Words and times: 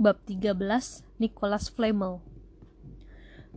Bab 0.00 0.16
13 0.24 0.56
Nicholas 1.20 1.68
Flamel 1.68 2.24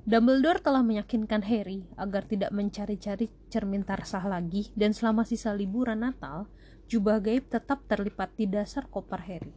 Dumbledore 0.03 0.59
telah 0.59 0.83
meyakinkan 0.83 1.39
Harry 1.39 1.87
agar 1.95 2.27
tidak 2.27 2.51
mencari-cari 2.51 3.31
cermin 3.47 3.87
tarsah 3.87 4.19
lagi 4.27 4.67
dan 4.75 4.91
selama 4.91 5.23
sisa 5.23 5.55
liburan 5.55 6.03
Natal, 6.03 6.51
jubah 6.91 7.23
gaib 7.23 7.47
tetap 7.47 7.87
terlipat 7.87 8.35
di 8.35 8.51
dasar 8.51 8.91
koper 8.91 9.23
Harry. 9.23 9.55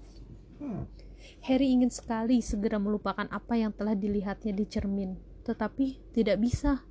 Harry 1.51 1.75
ingin 1.75 1.91
sekali 1.91 2.39
segera 2.39 2.79
melupakan 2.79 3.27
apa 3.35 3.59
yang 3.59 3.75
telah 3.75 3.99
dilihatnya 3.99 4.55
di 4.55 4.63
cermin, 4.71 5.19
tetapi 5.43 6.15
tidak 6.15 6.39
bisa. 6.39 6.87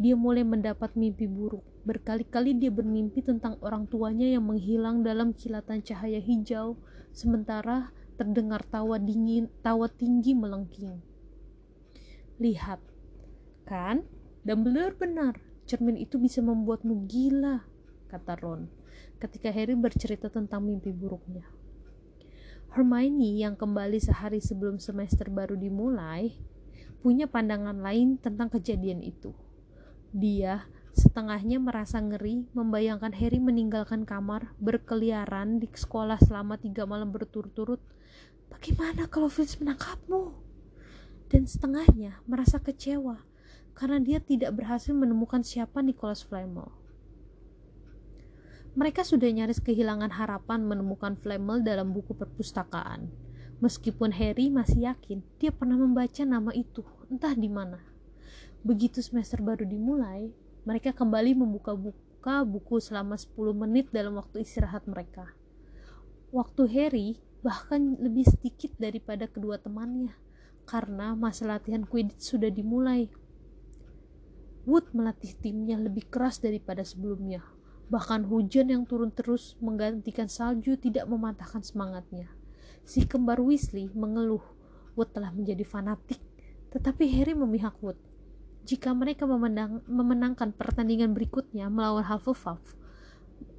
Dia 0.00 0.16
mulai 0.16 0.48
mendapat 0.48 0.96
mimpi 0.96 1.28
buruk. 1.28 1.60
Berkali-kali 1.84 2.56
dia 2.56 2.72
bermimpi 2.72 3.20
tentang 3.20 3.60
orang 3.60 3.84
tuanya 3.84 4.32
yang 4.32 4.48
menghilang 4.48 5.04
dalam 5.04 5.36
kilatan 5.36 5.84
cahaya 5.84 6.24
hijau, 6.24 6.80
sementara 7.12 7.92
terdengar 8.20 8.60
tawa 8.68 9.00
dingin, 9.00 9.48
tawa 9.64 9.88
tinggi 9.88 10.36
melengking. 10.36 11.00
Lihat, 12.36 12.84
kan? 13.64 14.04
Dumbledore 14.44 14.92
benar. 14.92 15.40
Cermin 15.64 15.96
itu 15.96 16.20
bisa 16.20 16.44
membuatmu 16.44 17.08
gila, 17.08 17.64
kata 18.12 18.36
Ron 18.36 18.80
ketika 19.20 19.52
Harry 19.52 19.76
bercerita 19.76 20.32
tentang 20.32 20.64
mimpi 20.64 20.90
buruknya. 20.96 21.44
Hermione 22.72 23.36
yang 23.36 23.54
kembali 23.54 24.00
sehari 24.00 24.40
sebelum 24.40 24.80
semester 24.80 25.28
baru 25.28 25.60
dimulai 25.60 26.40
punya 27.04 27.28
pandangan 27.28 27.76
lain 27.84 28.16
tentang 28.16 28.48
kejadian 28.48 29.04
itu. 29.04 29.36
Dia 30.10 30.64
setengahnya 30.94 31.62
merasa 31.62 31.98
ngeri 32.02 32.46
membayangkan 32.54 33.14
Harry 33.14 33.38
meninggalkan 33.38 34.06
kamar 34.06 34.54
berkeliaran 34.58 35.62
di 35.62 35.68
sekolah 35.70 36.18
selama 36.18 36.58
tiga 36.58 36.86
malam 36.86 37.10
berturut-turut. 37.14 37.80
Bagaimana 38.50 39.06
kalau 39.06 39.30
Filch 39.30 39.58
menangkapmu? 39.62 40.50
dan 41.30 41.46
setengahnya 41.46 42.18
merasa 42.26 42.58
kecewa 42.58 43.22
karena 43.78 44.02
dia 44.02 44.18
tidak 44.18 44.50
berhasil 44.58 44.90
menemukan 44.90 45.46
siapa 45.46 45.78
Nicholas 45.80 46.26
Flamel. 46.26 46.68
Mereka 48.74 49.06
sudah 49.06 49.30
nyaris 49.30 49.62
kehilangan 49.62 50.10
harapan 50.14 50.66
menemukan 50.66 51.14
Flamel 51.18 51.62
dalam 51.62 51.94
buku 51.94 52.14
perpustakaan. 52.14 53.08
Meskipun 53.62 54.14
Harry 54.14 54.50
masih 54.50 54.90
yakin 54.90 55.22
dia 55.38 55.54
pernah 55.54 55.78
membaca 55.78 56.22
nama 56.26 56.50
itu, 56.54 56.82
entah 57.10 57.34
di 57.34 57.50
mana. 57.50 57.82
Begitu 58.62 59.00
semester 59.00 59.40
baru 59.40 59.64
dimulai, 59.64 60.30
mereka 60.68 60.92
kembali 60.92 61.32
membuka-buka 61.36 62.44
buku 62.44 62.76
selama 62.84 63.16
10 63.16 63.32
menit 63.56 63.88
dalam 63.88 64.20
waktu 64.20 64.44
istirahat 64.44 64.84
mereka. 64.84 65.32
Waktu 66.30 66.62
Harry 66.70 67.08
bahkan 67.40 67.96
lebih 67.96 68.28
sedikit 68.28 68.76
daripada 68.76 69.24
kedua 69.24 69.56
temannya 69.56 70.12
karena 70.68 71.16
masa 71.16 71.48
latihan 71.48 71.82
Quidditch 71.82 72.36
sudah 72.36 72.52
dimulai. 72.52 73.08
Wood 74.68 74.92
melatih 74.92 75.34
timnya 75.40 75.80
lebih 75.80 76.06
keras 76.12 76.38
daripada 76.38 76.84
sebelumnya. 76.84 77.42
Bahkan 77.90 78.28
hujan 78.28 78.70
yang 78.70 78.84
turun 78.86 79.10
terus 79.10 79.58
menggantikan 79.58 80.30
salju 80.30 80.78
tidak 80.78 81.10
mematahkan 81.10 81.64
semangatnya. 81.64 82.30
Si 82.86 83.02
kembar 83.08 83.42
Weasley 83.42 83.90
mengeluh 83.90 84.44
Wood 84.94 85.10
telah 85.16 85.32
menjadi 85.34 85.64
fanatik, 85.66 86.20
tetapi 86.70 87.08
Harry 87.18 87.34
memihak 87.34 87.74
Wood. 87.82 87.98
Jika 88.68 88.92
mereka 88.92 89.24
memenang, 89.24 89.80
memenangkan 89.88 90.52
pertandingan 90.54 91.16
berikutnya 91.16 91.66
melawan 91.72 92.04
Hufflepuff, 92.06 92.76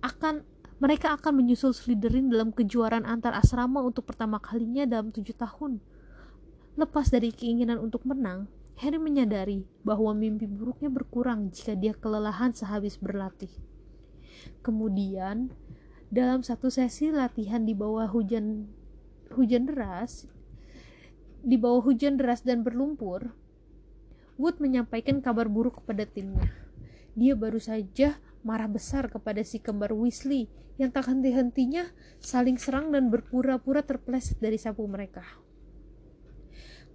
akan 0.06 0.46
mereka 0.82 1.14
akan 1.14 1.46
menyusul 1.46 1.78
Slytherin 1.78 2.34
dalam 2.34 2.50
kejuaraan 2.50 3.06
antar 3.06 3.38
asrama 3.38 3.86
untuk 3.86 4.10
pertama 4.10 4.42
kalinya 4.42 4.86
dalam 4.90 5.14
tujuh 5.14 5.38
tahun. 5.38 5.78
Lepas 6.74 7.14
dari 7.14 7.30
keinginan 7.30 7.78
untuk 7.78 8.02
menang, 8.08 8.50
Harry 8.82 8.98
menyadari 8.98 9.62
bahwa 9.86 10.10
mimpi 10.18 10.50
buruknya 10.50 10.90
berkurang 10.90 11.54
jika 11.54 11.78
dia 11.78 11.94
kelelahan 11.94 12.50
sehabis 12.50 12.98
berlatih. 12.98 13.54
Kemudian, 14.66 15.54
dalam 16.10 16.42
satu 16.42 16.74
sesi 16.74 17.14
latihan 17.14 17.62
di 17.62 17.78
bawah 17.78 18.10
hujan 18.10 18.66
hujan 19.38 19.70
deras, 19.70 20.26
di 21.46 21.62
bawah 21.62 21.86
hujan 21.86 22.18
deras 22.18 22.42
dan 22.42 22.66
berlumpur, 22.66 23.38
Wood 24.42 24.58
menyampaikan 24.58 25.22
kabar 25.22 25.46
buruk 25.46 25.86
kepada 25.86 26.10
timnya. 26.10 26.50
Dia 27.14 27.38
baru 27.38 27.62
saja 27.62 28.18
marah 28.42 28.66
besar 28.66 29.06
kepada 29.06 29.46
si 29.46 29.62
kembar 29.62 29.94
Weasley 29.94 30.50
yang 30.82 30.90
tak 30.90 31.14
henti-hentinya 31.14 31.94
saling 32.18 32.58
serang 32.58 32.90
dan 32.90 33.14
berpura-pura 33.14 33.86
terpleset 33.86 34.42
dari 34.42 34.58
sapu 34.58 34.82
mereka. 34.90 35.22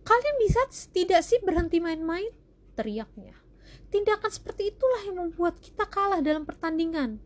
Kalian 0.03 0.37
bisa 0.43 0.59
tidak 0.91 1.23
sih 1.23 1.39
berhenti 1.39 1.79
main-main? 1.79 2.35
Teriaknya. 2.75 3.39
Tindakan 3.95 4.31
seperti 4.35 4.75
itulah 4.75 5.03
yang 5.07 5.17
membuat 5.23 5.63
kita 5.63 5.87
kalah 5.87 6.19
dalam 6.19 6.43
pertandingan. 6.43 7.23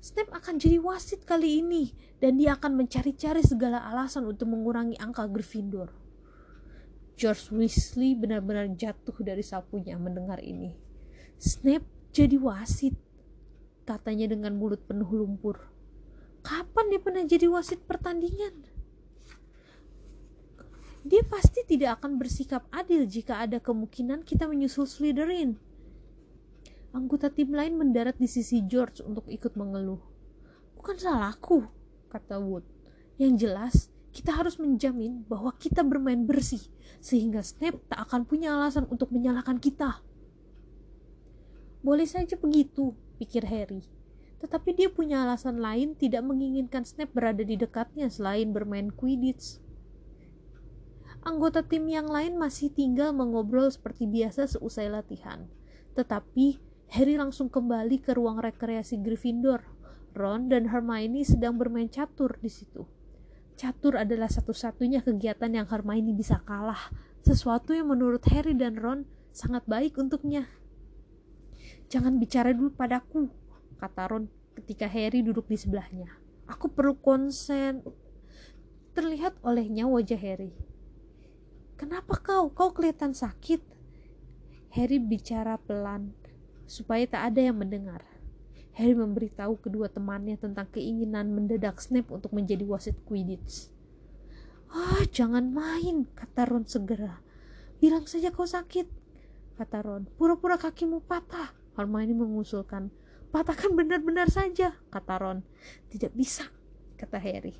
Snape 0.00 0.32
akan 0.32 0.56
jadi 0.56 0.80
wasit 0.80 1.28
kali 1.28 1.60
ini 1.60 1.92
dan 2.24 2.40
dia 2.40 2.56
akan 2.56 2.72
mencari-cari 2.80 3.44
segala 3.44 3.84
alasan 3.84 4.24
untuk 4.24 4.48
mengurangi 4.48 4.96
angka 4.96 5.28
Gryffindor. 5.28 6.07
George 7.18 7.50
Weasley 7.50 8.14
benar-benar 8.14 8.70
jatuh 8.78 9.18
dari 9.26 9.42
sapunya 9.42 9.98
mendengar 9.98 10.38
ini. 10.38 10.70
Snape 11.34 12.14
jadi 12.14 12.38
wasit, 12.38 12.94
katanya 13.82 14.30
dengan 14.30 14.54
mulut 14.54 14.78
penuh 14.86 15.10
lumpur. 15.10 15.66
Kapan 16.46 16.94
dia 16.94 17.02
pernah 17.02 17.26
jadi 17.26 17.50
wasit 17.50 17.82
pertandingan? 17.82 18.54
Dia 21.02 21.26
pasti 21.26 21.66
tidak 21.66 21.98
akan 21.98 22.22
bersikap 22.22 22.62
adil 22.70 23.02
jika 23.10 23.42
ada 23.42 23.58
kemungkinan 23.58 24.22
kita 24.22 24.46
menyusul 24.46 24.86
Slytherin. 24.86 25.58
Anggota 26.94 27.34
tim 27.34 27.50
lain 27.50 27.74
mendarat 27.74 28.14
di 28.14 28.30
sisi 28.30 28.62
George 28.62 29.02
untuk 29.02 29.26
ikut 29.26 29.58
mengeluh. 29.58 30.00
Bukan 30.78 30.94
salahku, 30.94 31.66
kata 32.14 32.38
Wood. 32.38 32.62
Yang 33.18 33.32
jelas, 33.42 33.74
kita 34.12 34.34
harus 34.34 34.56
menjamin 34.56 35.22
bahwa 35.28 35.52
kita 35.56 35.84
bermain 35.84 36.24
bersih, 36.24 36.62
sehingga 36.98 37.44
Snape 37.44 37.78
tak 37.86 38.08
akan 38.08 38.24
punya 38.24 38.56
alasan 38.56 38.88
untuk 38.88 39.12
menyalahkan 39.12 39.60
kita. 39.60 40.00
Boleh 41.84 42.08
saja 42.08 42.34
begitu, 42.34 42.96
pikir 43.22 43.46
Harry. 43.46 43.86
Tetapi 44.38 44.70
dia 44.74 44.88
punya 44.90 45.26
alasan 45.26 45.58
lain 45.58 45.98
tidak 45.98 46.22
menginginkan 46.22 46.86
Snape 46.86 47.10
berada 47.10 47.42
di 47.42 47.58
dekatnya 47.58 48.06
selain 48.10 48.54
bermain 48.54 48.90
Quidditch. 48.90 49.58
Anggota 51.26 51.66
tim 51.66 51.90
yang 51.90 52.06
lain 52.06 52.38
masih 52.38 52.70
tinggal 52.70 53.10
mengobrol 53.10 53.66
seperti 53.68 54.06
biasa 54.06 54.46
seusai 54.54 54.86
latihan. 54.86 55.50
Tetapi 55.98 56.58
Harry 56.94 57.18
langsung 57.18 57.50
kembali 57.50 58.00
ke 58.00 58.14
ruang 58.14 58.38
rekreasi 58.38 59.02
Gryffindor. 59.02 59.66
Ron 60.14 60.48
dan 60.48 60.70
Hermione 60.70 61.26
sedang 61.26 61.58
bermain 61.58 61.90
catur 61.90 62.38
di 62.38 62.48
situ. 62.50 62.97
Catur 63.58 63.98
adalah 63.98 64.30
satu-satunya 64.30 65.02
kegiatan 65.02 65.50
yang 65.50 65.66
Hermione 65.66 66.14
bisa 66.14 66.38
kalah, 66.46 66.94
sesuatu 67.26 67.74
yang 67.74 67.90
menurut 67.90 68.22
Harry 68.30 68.54
dan 68.54 68.78
Ron 68.78 69.02
sangat 69.34 69.66
baik 69.66 69.98
untuknya. 69.98 70.46
Jangan 71.90 72.22
bicara 72.22 72.54
dulu 72.54 72.70
padaku, 72.70 73.26
kata 73.82 74.14
Ron 74.14 74.30
ketika 74.62 74.86
Harry 74.86 75.26
duduk 75.26 75.50
di 75.50 75.58
sebelahnya. 75.58 76.06
Aku 76.46 76.70
perlu 76.70 77.02
konsen. 77.02 77.82
Terlihat 78.94 79.42
olehnya 79.42 79.90
wajah 79.90 80.18
Harry. 80.22 80.54
Kenapa 81.74 82.14
kau? 82.18 82.54
Kau 82.54 82.70
kelihatan 82.70 83.10
sakit. 83.10 83.58
Harry 84.74 85.02
bicara 85.02 85.58
pelan 85.58 86.14
supaya 86.70 87.02
tak 87.10 87.34
ada 87.34 87.50
yang 87.50 87.58
mendengar. 87.58 88.06
Harry 88.78 88.94
memberitahu 88.94 89.58
kedua 89.58 89.90
temannya 89.90 90.38
tentang 90.38 90.70
keinginan 90.70 91.34
mendadak 91.34 91.82
Snape 91.82 92.14
untuk 92.14 92.30
menjadi 92.30 92.62
wasit 92.62 92.94
Quidditch. 93.02 93.74
Ah, 94.70 95.02
jangan 95.10 95.50
main, 95.50 96.06
kata 96.14 96.46
Ron 96.46 96.62
segera. 96.62 97.18
Bilang 97.82 98.06
saja 98.06 98.30
kau 98.30 98.46
sakit, 98.46 98.86
kata 99.58 99.82
Ron. 99.82 100.06
Pura-pura 100.14 100.54
kakimu 100.54 101.02
patah. 101.02 101.58
Hermione 101.74 102.14
mengusulkan. 102.14 102.94
Patahkan 103.34 103.74
benar-benar 103.74 104.30
saja, 104.30 104.78
kata 104.94 105.14
Ron. 105.18 105.38
Tidak 105.90 106.14
bisa, 106.14 106.46
kata 106.94 107.18
Harry. 107.18 107.58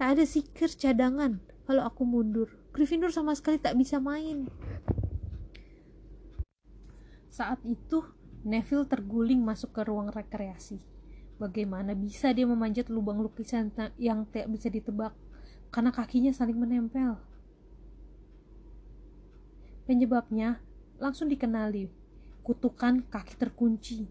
Tak 0.00 0.16
ada 0.16 0.24
sikir 0.24 0.72
cadangan 0.72 1.36
kalau 1.68 1.84
aku 1.84 2.08
mundur. 2.08 2.48
Gryffindor 2.72 3.12
sama 3.12 3.36
sekali 3.36 3.60
tak 3.60 3.76
bisa 3.76 4.00
main. 4.00 4.48
Saat 7.28 7.60
itu, 7.68 8.00
Neville 8.46 8.86
terguling 8.86 9.42
masuk 9.42 9.74
ke 9.74 9.82
ruang 9.82 10.06
rekreasi. 10.06 10.78
Bagaimana 11.42 11.98
bisa 11.98 12.30
dia 12.30 12.46
memanjat 12.46 12.86
lubang 12.86 13.18
lukisan 13.18 13.74
yang 13.98 14.22
tak 14.30 14.46
bisa 14.46 14.70
ditebak 14.70 15.10
karena 15.74 15.90
kakinya 15.90 16.30
saling 16.30 16.54
menempel? 16.54 17.18
Penyebabnya 19.82 20.62
langsung 21.02 21.26
dikenali, 21.26 21.90
kutukan 22.46 23.02
kaki 23.10 23.34
terkunci. 23.34 24.06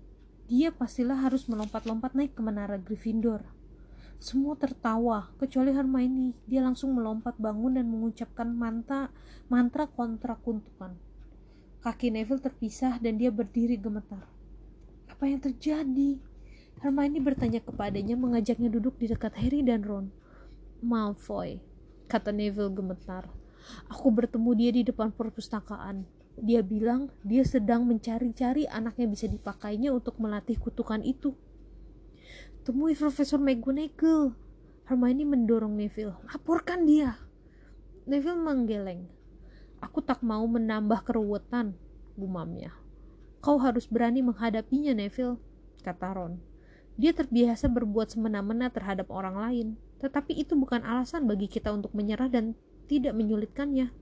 Dia 0.52 0.76
pastilah 0.76 1.16
harus 1.16 1.48
melompat-lompat 1.48 2.12
naik 2.12 2.36
ke 2.36 2.44
menara 2.44 2.76
Gryffindor. 2.76 3.48
Semua 4.20 4.60
tertawa, 4.60 5.32
kecuali 5.40 5.72
Hermione. 5.72 6.36
Dia 6.44 6.60
langsung 6.60 6.92
melompat 6.92 7.40
bangun 7.40 7.80
dan 7.80 7.88
mengucapkan 7.88 8.52
mantra, 8.52 9.16
mantra 9.48 9.88
kontra 9.88 10.36
kuntukan. 10.36 11.15
Kaki 11.86 12.10
Neville 12.10 12.42
terpisah 12.42 12.98
dan 12.98 13.22
dia 13.22 13.30
berdiri 13.30 13.78
gemetar. 13.78 14.26
Apa 15.06 15.30
yang 15.30 15.38
terjadi? 15.38 16.18
Hermione 16.82 17.22
bertanya 17.22 17.62
kepadanya 17.62 18.18
mengajaknya 18.18 18.74
duduk 18.74 18.98
di 18.98 19.06
dekat 19.06 19.38
Harry 19.38 19.62
dan 19.62 19.86
Ron. 19.86 20.10
Malfoy, 20.82 21.62
kata 22.10 22.34
Neville 22.34 22.74
gemetar. 22.74 23.30
Aku 23.86 24.10
bertemu 24.10 24.50
dia 24.58 24.72
di 24.74 24.82
depan 24.82 25.14
perpustakaan. 25.14 26.10
Dia 26.42 26.66
bilang 26.66 27.14
dia 27.22 27.46
sedang 27.46 27.86
mencari-cari 27.86 28.66
anak 28.66 28.98
yang 28.98 29.14
bisa 29.14 29.30
dipakainya 29.30 29.94
untuk 29.94 30.18
melatih 30.18 30.58
kutukan 30.58 31.06
itu. 31.06 31.38
Temui 32.66 32.98
Profesor 32.98 33.38
McGonagall. 33.38 34.34
Hermione 34.90 35.22
mendorong 35.22 35.78
Neville. 35.78 36.18
Laporkan 36.34 36.90
dia. 36.90 37.14
Neville 38.10 38.42
menggeleng. 38.42 39.06
Aku 39.86 40.02
tak 40.02 40.26
mau 40.26 40.42
menambah 40.50 41.06
keruwetan, 41.06 41.78
gumamnya. 42.18 42.74
Kau 43.46 43.62
harus 43.62 43.86
berani 43.86 44.26
menghadapinya, 44.26 44.98
Neville, 44.98 45.38
kata 45.86 46.18
Ron. 46.18 46.42
Dia 46.98 47.14
terbiasa 47.14 47.70
berbuat 47.70 48.18
semena-mena 48.18 48.74
terhadap 48.74 49.14
orang 49.14 49.38
lain, 49.38 49.68
tetapi 50.02 50.34
itu 50.34 50.58
bukan 50.58 50.82
alasan 50.82 51.30
bagi 51.30 51.46
kita 51.46 51.70
untuk 51.70 51.94
menyerah 51.94 52.34
dan 52.34 52.58
tidak 52.90 53.14
menyulitkannya. 53.14 53.94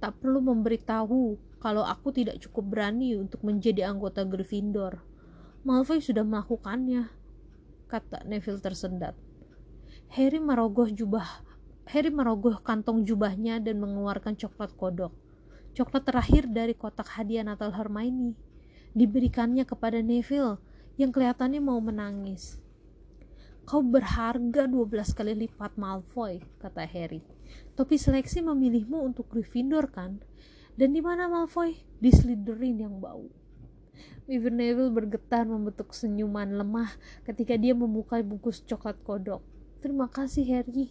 Tak 0.00 0.24
perlu 0.24 0.40
memberitahu 0.40 1.36
kalau 1.60 1.84
aku 1.84 2.16
tidak 2.16 2.40
cukup 2.40 2.72
berani 2.72 3.12
untuk 3.20 3.44
menjadi 3.44 3.92
anggota 3.92 4.24
Gryffindor 4.24 5.04
Malfoy 5.66 5.98
sudah 5.98 6.22
melakukannya, 6.22 7.10
kata 7.90 8.22
Neville 8.22 8.62
tersendat. 8.62 9.18
Harry 10.14 10.38
merogoh 10.38 10.86
jubah 10.86 11.42
Harry 11.86 12.10
merogoh 12.10 12.58
kantong 12.66 13.06
jubahnya 13.06 13.62
dan 13.62 13.78
mengeluarkan 13.78 14.34
coklat 14.34 14.74
kodok. 14.74 15.14
Coklat 15.78 16.02
terakhir 16.02 16.50
dari 16.50 16.74
kotak 16.74 17.06
hadiah 17.14 17.46
Natal 17.46 17.70
Hermione. 17.70 18.34
Diberikannya 18.90 19.62
kepada 19.62 20.02
Neville 20.02 20.58
yang 20.98 21.14
kelihatannya 21.14 21.62
mau 21.62 21.78
menangis. 21.78 22.58
Kau 23.62 23.86
berharga 23.86 24.66
12 24.66 25.14
kali 25.14 25.46
lipat 25.46 25.78
Malfoy, 25.78 26.42
kata 26.58 26.82
Harry. 26.90 27.22
Topi 27.78 27.98
seleksi 28.02 28.42
memilihmu 28.42 29.06
untuk 29.06 29.30
Gryffindor 29.30 29.86
kan? 29.94 30.18
Dan 30.74 30.90
di 30.90 30.98
mana 30.98 31.30
Malfoy? 31.30 31.78
Di 32.02 32.10
Slytherin 32.10 32.82
yang 32.82 32.98
bau. 32.98 33.30
Bibir 34.26 34.50
Neville 34.50 34.90
bergetar 34.90 35.46
membentuk 35.46 35.94
senyuman 35.94 36.50
lemah 36.50 36.90
ketika 37.22 37.54
dia 37.54 37.78
membuka 37.78 38.18
bungkus 38.26 38.58
coklat 38.66 38.98
kodok. 39.06 39.38
Terima 39.78 40.10
kasih 40.10 40.42
Harry. 40.50 40.90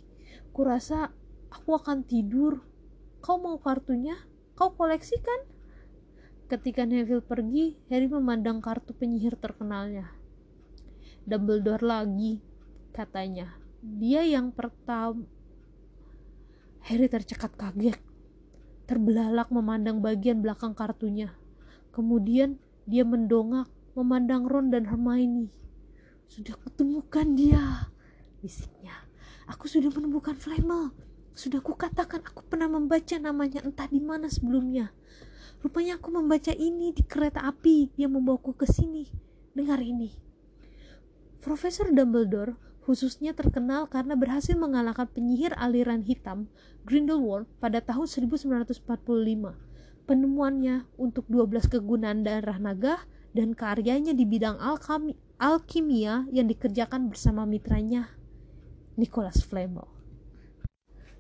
Kurasa 0.56 1.12
aku 1.52 1.76
akan 1.76 2.08
tidur. 2.08 2.64
Kau 3.20 3.36
mau 3.36 3.60
kartunya? 3.60 4.16
Kau 4.56 4.72
koleksikan? 4.72 5.44
Ketika 6.48 6.88
Neville 6.88 7.20
pergi, 7.20 7.76
Harry 7.92 8.08
memandang 8.08 8.64
kartu 8.64 8.96
penyihir 8.96 9.36
terkenalnya. 9.36 10.16
Dumbledore 11.28 11.84
lagi, 11.84 12.40
katanya. 12.96 13.60
Dia 13.84 14.24
yang 14.24 14.56
pertama... 14.56 15.28
Harry 16.88 17.12
tercekat 17.12 17.52
kaget. 17.60 18.00
Terbelalak 18.88 19.52
memandang 19.52 20.00
bagian 20.00 20.40
belakang 20.40 20.72
kartunya. 20.72 21.36
Kemudian 21.92 22.64
dia 22.88 23.04
mendongak, 23.04 23.68
memandang 23.92 24.48
Ron 24.48 24.72
dan 24.72 24.88
Hermione. 24.88 25.52
Sudah 26.32 26.56
kutemukan 26.64 27.36
dia, 27.36 27.92
bisiknya. 28.40 29.05
Aku 29.46 29.70
sudah 29.70 29.94
menemukan 29.94 30.34
Flamel. 30.34 30.90
Sudah 31.38 31.62
kukatakan 31.62 32.26
aku 32.26 32.42
pernah 32.50 32.66
membaca 32.66 33.14
namanya 33.22 33.62
entah 33.62 33.86
di 33.86 34.02
mana 34.02 34.26
sebelumnya. 34.26 34.90
Rupanya 35.62 36.02
aku 36.02 36.10
membaca 36.10 36.50
ini 36.50 36.90
di 36.90 37.06
kereta 37.06 37.46
api 37.46 37.94
yang 37.94 38.18
membawaku 38.18 38.58
ke 38.58 38.66
sini. 38.66 39.06
Dengar 39.54 39.86
ini. 39.86 40.10
Profesor 41.46 41.94
Dumbledore 41.94 42.58
khususnya 42.86 43.34
terkenal 43.34 43.90
karena 43.90 44.14
berhasil 44.14 44.54
mengalahkan 44.54 45.10
penyihir 45.10 45.54
aliran 45.58 46.06
hitam 46.06 46.50
Grindelwald 46.86 47.50
pada 47.58 47.82
tahun 47.82 48.06
1945 48.06 48.86
penemuannya 50.06 50.86
untuk 50.98 51.26
12 51.26 51.66
kegunaan 51.66 52.22
darah 52.22 52.62
naga 52.62 53.02
dan 53.34 53.58
karyanya 53.58 54.14
di 54.14 54.22
bidang 54.30 54.62
alkimia 55.42 56.30
yang 56.30 56.46
dikerjakan 56.46 57.10
bersama 57.10 57.50
mitranya 57.50 58.14
Nicholas 58.96 59.44
Flamel. 59.44 59.88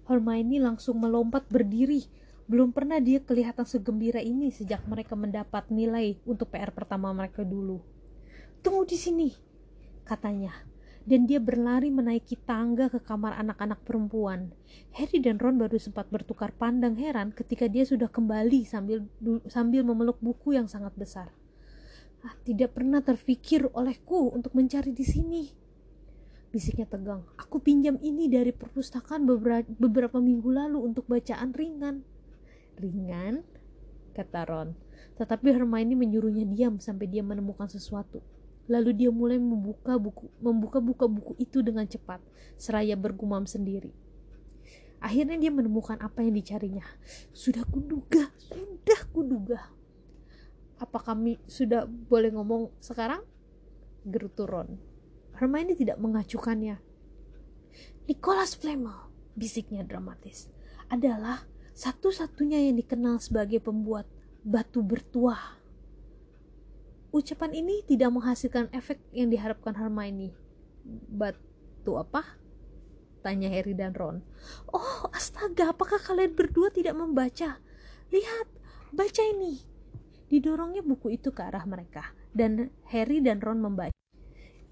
Hermione 0.07 0.59
langsung 0.59 1.01
melompat 1.01 1.47
berdiri. 1.47 2.07
Belum 2.45 2.69
pernah 2.69 3.01
dia 3.01 3.17
kelihatan 3.19 3.65
segembira 3.65 4.21
ini 4.21 4.53
sejak 4.53 4.85
mereka 4.85 5.17
mendapat 5.17 5.67
nilai 5.73 6.21
untuk 6.29 6.53
PR 6.53 6.69
pertama 6.69 7.09
mereka 7.09 7.41
dulu. 7.41 7.81
Tunggu 8.61 8.85
di 8.85 8.97
sini, 8.97 9.29
katanya 10.05 10.53
dan 11.05 11.29
dia 11.29 11.37
berlari 11.37 11.93
menaiki 11.93 12.33
tangga 12.49 12.89
ke 12.89 12.97
kamar 12.97 13.37
anak-anak 13.37 13.85
perempuan. 13.85 14.49
Harry 14.97 15.21
dan 15.21 15.37
Ron 15.37 15.61
baru 15.61 15.77
sempat 15.77 16.09
bertukar 16.09 16.49
pandang 16.57 16.97
heran 16.97 17.29
ketika 17.29 17.69
dia 17.69 17.85
sudah 17.85 18.09
kembali 18.09 18.65
sambil 18.65 19.05
sambil 19.45 19.85
memeluk 19.85 20.17
buku 20.17 20.57
yang 20.57 20.65
sangat 20.65 20.97
besar. 20.97 21.29
Ah, 22.25 22.33
tidak 22.41 22.73
pernah 22.73 23.05
terfikir 23.05 23.69
olehku 23.77 24.33
untuk 24.33 24.57
mencari 24.57 24.89
di 24.89 25.05
sini. 25.05 25.43
Bisiknya 26.55 26.87
tegang. 26.87 27.19
Aku 27.35 27.59
pinjam 27.59 27.99
ini 27.99 28.31
dari 28.31 28.55
perpustakaan 28.55 29.27
beberapa, 29.27 29.67
beberapa 29.75 30.23
minggu 30.23 30.47
lalu 30.47 30.87
untuk 30.87 31.03
bacaan 31.03 31.51
ringan. 31.51 31.99
Ringan? 32.79 33.43
Kata 34.15 34.47
Ron. 34.47 34.71
Tetapi 35.19 35.51
Hermione 35.51 35.99
menyuruhnya 35.99 36.47
diam 36.47 36.79
sampai 36.79 37.11
dia 37.11 37.19
menemukan 37.27 37.67
sesuatu. 37.67 38.23
Lalu 38.71 38.95
dia 38.95 39.11
mulai 39.11 39.35
membuka 39.35 39.99
buku, 39.99 40.31
membuka-buka 40.39 41.11
buku 41.11 41.35
itu 41.43 41.59
dengan 41.59 41.83
cepat, 41.91 42.23
seraya 42.55 42.95
bergumam 42.95 43.43
sendiri. 43.43 43.91
Akhirnya 45.03 45.35
dia 45.35 45.51
menemukan 45.51 45.99
apa 45.99 46.23
yang 46.23 46.39
dicarinya. 46.39 46.87
Sudah 47.35 47.67
kuduga, 47.67 48.31
sudah 48.39 49.01
kuduga. 49.11 49.59
Apa 50.79 51.03
kami 51.03 51.35
sudah 51.51 51.83
boleh 51.83 52.31
ngomong 52.31 52.71
sekarang? 52.79 53.27
Gerutu 54.07 54.47
Ron. 54.47 54.94
Hermione 55.35 55.75
tidak 55.75 55.99
mengacukannya. 55.99 56.79
Nicholas 58.07 58.55
Flamel, 58.55 59.11
bisiknya 59.35 59.83
dramatis, 59.83 60.47
adalah 60.87 61.43
satu-satunya 61.75 62.69
yang 62.69 62.79
dikenal 62.79 63.19
sebagai 63.19 63.59
pembuat 63.59 64.07
batu 64.45 64.79
bertuah 64.79 65.65
ucapan 67.15 67.55
ini 67.55 67.79
tidak 67.87 68.11
menghasilkan 68.11 68.67
efek 68.75 68.99
yang 69.15 69.31
diharapkan 69.31 69.71
Hermione. 69.71 70.35
Batu 71.07 71.95
apa? 71.95 72.35
Tanya 73.23 73.47
Harry 73.47 73.71
dan 73.71 73.95
Ron. 73.95 74.19
Oh, 74.69 75.07
astaga, 75.15 75.71
apakah 75.71 75.97
kalian 75.97 76.35
berdua 76.35 76.69
tidak 76.75 76.99
membaca? 76.99 77.63
Lihat, 78.11 78.47
baca 78.91 79.23
ini. 79.23 79.63
Didorongnya 80.27 80.83
buku 80.83 81.15
itu 81.15 81.31
ke 81.31 81.41
arah 81.41 81.63
mereka, 81.63 82.11
dan 82.35 82.69
Harry 82.91 83.23
dan 83.23 83.39
Ron 83.39 83.63
membaca. 83.63 83.94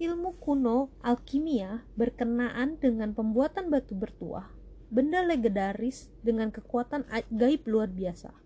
Ilmu 0.04 0.36
kuno 0.36 0.92
alkimia 1.00 1.80
berkenaan 1.96 2.76
dengan 2.76 3.16
pembuatan 3.16 3.72
batu 3.72 3.96
bertuah, 3.96 4.52
benda 4.92 5.24
legendaris 5.24 6.12
dengan 6.20 6.52
kekuatan 6.52 7.08
gaib 7.32 7.64
luar 7.64 7.88
biasa. 7.88 8.36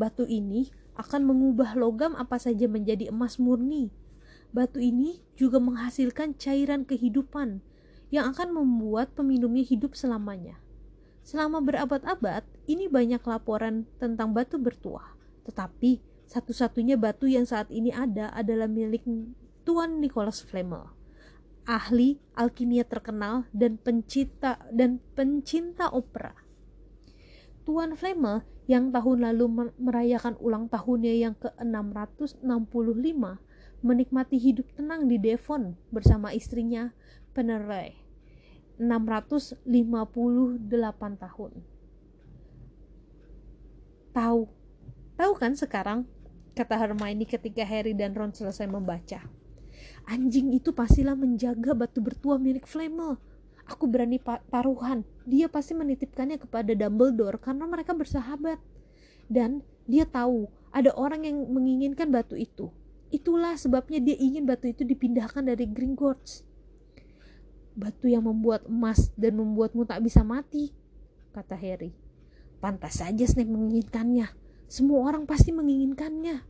Batu 0.00 0.24
ini 0.24 0.72
akan 0.96 1.28
mengubah 1.28 1.76
logam 1.76 2.16
apa 2.16 2.40
saja 2.40 2.64
menjadi 2.64 3.12
emas 3.12 3.36
murni. 3.36 3.92
Batu 4.56 4.80
ini 4.80 5.20
juga 5.36 5.60
menghasilkan 5.60 6.40
cairan 6.40 6.88
kehidupan 6.88 7.60
yang 8.08 8.32
akan 8.32 8.56
membuat 8.56 9.12
peminumnya 9.12 9.68
hidup 9.68 9.92
selamanya. 9.92 10.56
Selama 11.20 11.60
berabad-abad, 11.60 12.48
ini 12.64 12.88
banyak 12.88 13.20
laporan 13.28 13.84
tentang 14.00 14.32
batu 14.32 14.56
bertuah. 14.56 15.12
Tetapi, 15.44 16.00
satu-satunya 16.24 16.96
batu 16.96 17.28
yang 17.28 17.44
saat 17.44 17.68
ini 17.68 17.92
ada 17.92 18.32
adalah 18.32 18.64
milik 18.64 19.04
Tuan 19.68 20.00
Nicholas 20.00 20.40
Flamel, 20.40 20.80
ahli 21.68 22.16
alkimia 22.32 22.88
terkenal 22.88 23.44
dan 23.52 23.76
pencinta 23.76 24.56
dan 24.72 24.96
pencinta 25.12 25.92
opera. 25.92 26.32
Tuan 27.68 27.92
Flamel 27.92 28.48
yang 28.64 28.88
tahun 28.88 29.28
lalu 29.28 29.76
merayakan 29.76 30.40
ulang 30.40 30.72
tahunnya 30.72 31.12
yang 31.20 31.36
ke-665 31.36 33.20
menikmati 33.84 34.40
hidup 34.40 34.72
tenang 34.72 35.04
di 35.04 35.20
Devon 35.20 35.76
bersama 35.92 36.32
istrinya 36.32 36.96
Peneray 37.36 37.92
658 38.80 39.68
tahun. 41.20 41.52
Tahu 44.16 44.40
tahu 45.20 45.32
kan 45.36 45.52
sekarang? 45.52 46.08
Kata 46.56 46.72
Hermione 46.72 47.28
ketika 47.28 47.68
Harry 47.68 47.92
dan 47.92 48.16
Ron 48.16 48.32
selesai 48.32 48.64
membaca 48.64 49.28
Anjing 50.08 50.56
itu 50.56 50.72
pastilah 50.72 51.12
menjaga 51.12 51.76
batu 51.76 52.00
bertuah 52.00 52.40
milik 52.40 52.64
Flamel. 52.64 53.20
Aku 53.68 53.84
berani 53.84 54.16
taruhan, 54.48 55.04
dia 55.28 55.52
pasti 55.52 55.76
menitipkannya 55.76 56.40
kepada 56.40 56.72
Dumbledore 56.72 57.36
karena 57.36 57.68
mereka 57.68 57.92
bersahabat. 57.92 58.56
Dan 59.28 59.60
dia 59.84 60.08
tahu 60.08 60.48
ada 60.72 60.96
orang 60.96 61.28
yang 61.28 61.36
menginginkan 61.52 62.08
batu 62.08 62.40
itu. 62.40 62.72
Itulah 63.12 63.60
sebabnya 63.60 64.00
dia 64.00 64.16
ingin 64.16 64.48
batu 64.48 64.72
itu 64.72 64.80
dipindahkan 64.88 65.44
dari 65.44 65.68
Gringotts. 65.68 66.40
Batu 67.76 68.08
yang 68.08 68.24
membuat 68.24 68.64
emas 68.64 69.12
dan 69.12 69.36
membuatmu 69.36 69.84
tak 69.84 70.00
bisa 70.00 70.24
mati, 70.24 70.72
kata 71.36 71.52
Harry. 71.52 71.92
Pantas 72.64 73.04
saja 73.04 73.28
Snape 73.28 73.52
menginginkannya. 73.52 74.32
Semua 74.72 75.04
orang 75.04 75.28
pasti 75.28 75.52
menginginkannya. 75.52 76.40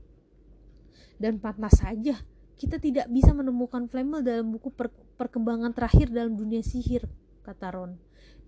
Dan 1.19 1.43
pantas 1.43 1.83
saja 1.83 2.23
kita 2.59 2.83
tidak 2.83 3.07
bisa 3.09 3.31
menemukan 3.31 3.87
Flamel 3.87 4.27
dalam 4.27 4.51
buku 4.51 4.75
per 4.75 4.91
perkembangan 5.15 5.71
terakhir 5.71 6.11
dalam 6.11 6.35
dunia 6.35 6.59
sihir, 6.59 7.07
kata 7.47 7.71
Ron. 7.71 7.95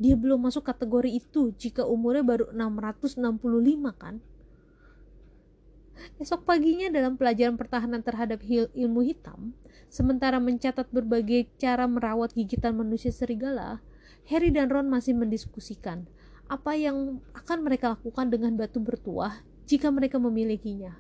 Dia 0.03 0.19
belum 0.19 0.51
masuk 0.51 0.67
kategori 0.67 1.23
itu 1.23 1.55
jika 1.55 1.87
umurnya 1.87 2.27
baru 2.27 2.51
665 2.51 3.23
kan? 3.95 4.19
Esok 6.17 6.49
paginya 6.49 6.89
dalam 6.91 7.15
pelajaran 7.15 7.55
pertahanan 7.61 8.01
terhadap 8.01 8.41
ilmu 8.75 9.05
hitam, 9.05 9.53
sementara 9.93 10.41
mencatat 10.41 10.89
berbagai 10.89 11.47
cara 11.61 11.85
merawat 11.85 12.33
gigitan 12.33 12.75
manusia 12.75 13.13
serigala, 13.13 13.85
Harry 14.27 14.51
dan 14.51 14.73
Ron 14.73 14.89
masih 14.89 15.13
mendiskusikan 15.15 16.09
apa 16.51 16.75
yang 16.75 17.23
akan 17.31 17.63
mereka 17.63 17.95
lakukan 17.95 18.27
dengan 18.27 18.59
batu 18.59 18.83
bertuah 18.83 19.39
jika 19.71 19.87
mereka 19.87 20.19
memilikinya 20.19 20.99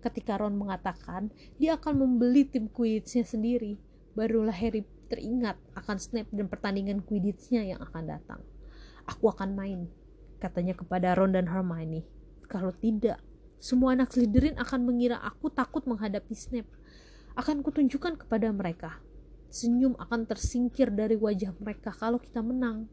ketika 0.00 0.40
Ron 0.40 0.56
mengatakan 0.56 1.28
dia 1.60 1.76
akan 1.76 2.00
membeli 2.00 2.48
tim 2.48 2.66
Quidditch-nya 2.66 3.24
sendiri, 3.24 3.76
barulah 4.16 4.54
Harry 4.56 4.84
teringat 5.10 5.58
akan 5.76 5.96
Snape 6.00 6.30
dan 6.32 6.48
pertandingan 6.48 7.04
Quidditch-nya 7.04 7.76
yang 7.76 7.80
akan 7.84 8.16
datang. 8.16 8.40
Aku 9.04 9.28
akan 9.28 9.52
main, 9.54 9.90
katanya 10.38 10.72
kepada 10.72 11.12
Ron 11.18 11.34
dan 11.34 11.50
Hermione. 11.50 12.06
Kalau 12.46 12.70
tidak, 12.74 13.18
semua 13.60 13.92
anak 13.92 14.14
Slytherin 14.14 14.56
akan 14.56 14.88
mengira 14.88 15.20
aku 15.20 15.52
takut 15.52 15.84
menghadapi 15.84 16.32
Snape. 16.32 16.70
Akan 17.36 17.60
kutunjukkan 17.60 18.18
kepada 18.18 18.48
mereka. 18.50 18.98
Senyum 19.50 19.98
akan 19.98 20.30
tersingkir 20.30 20.94
dari 20.94 21.18
wajah 21.18 21.52
mereka 21.58 21.90
kalau 21.90 22.22
kita 22.22 22.38
menang. 22.40 22.86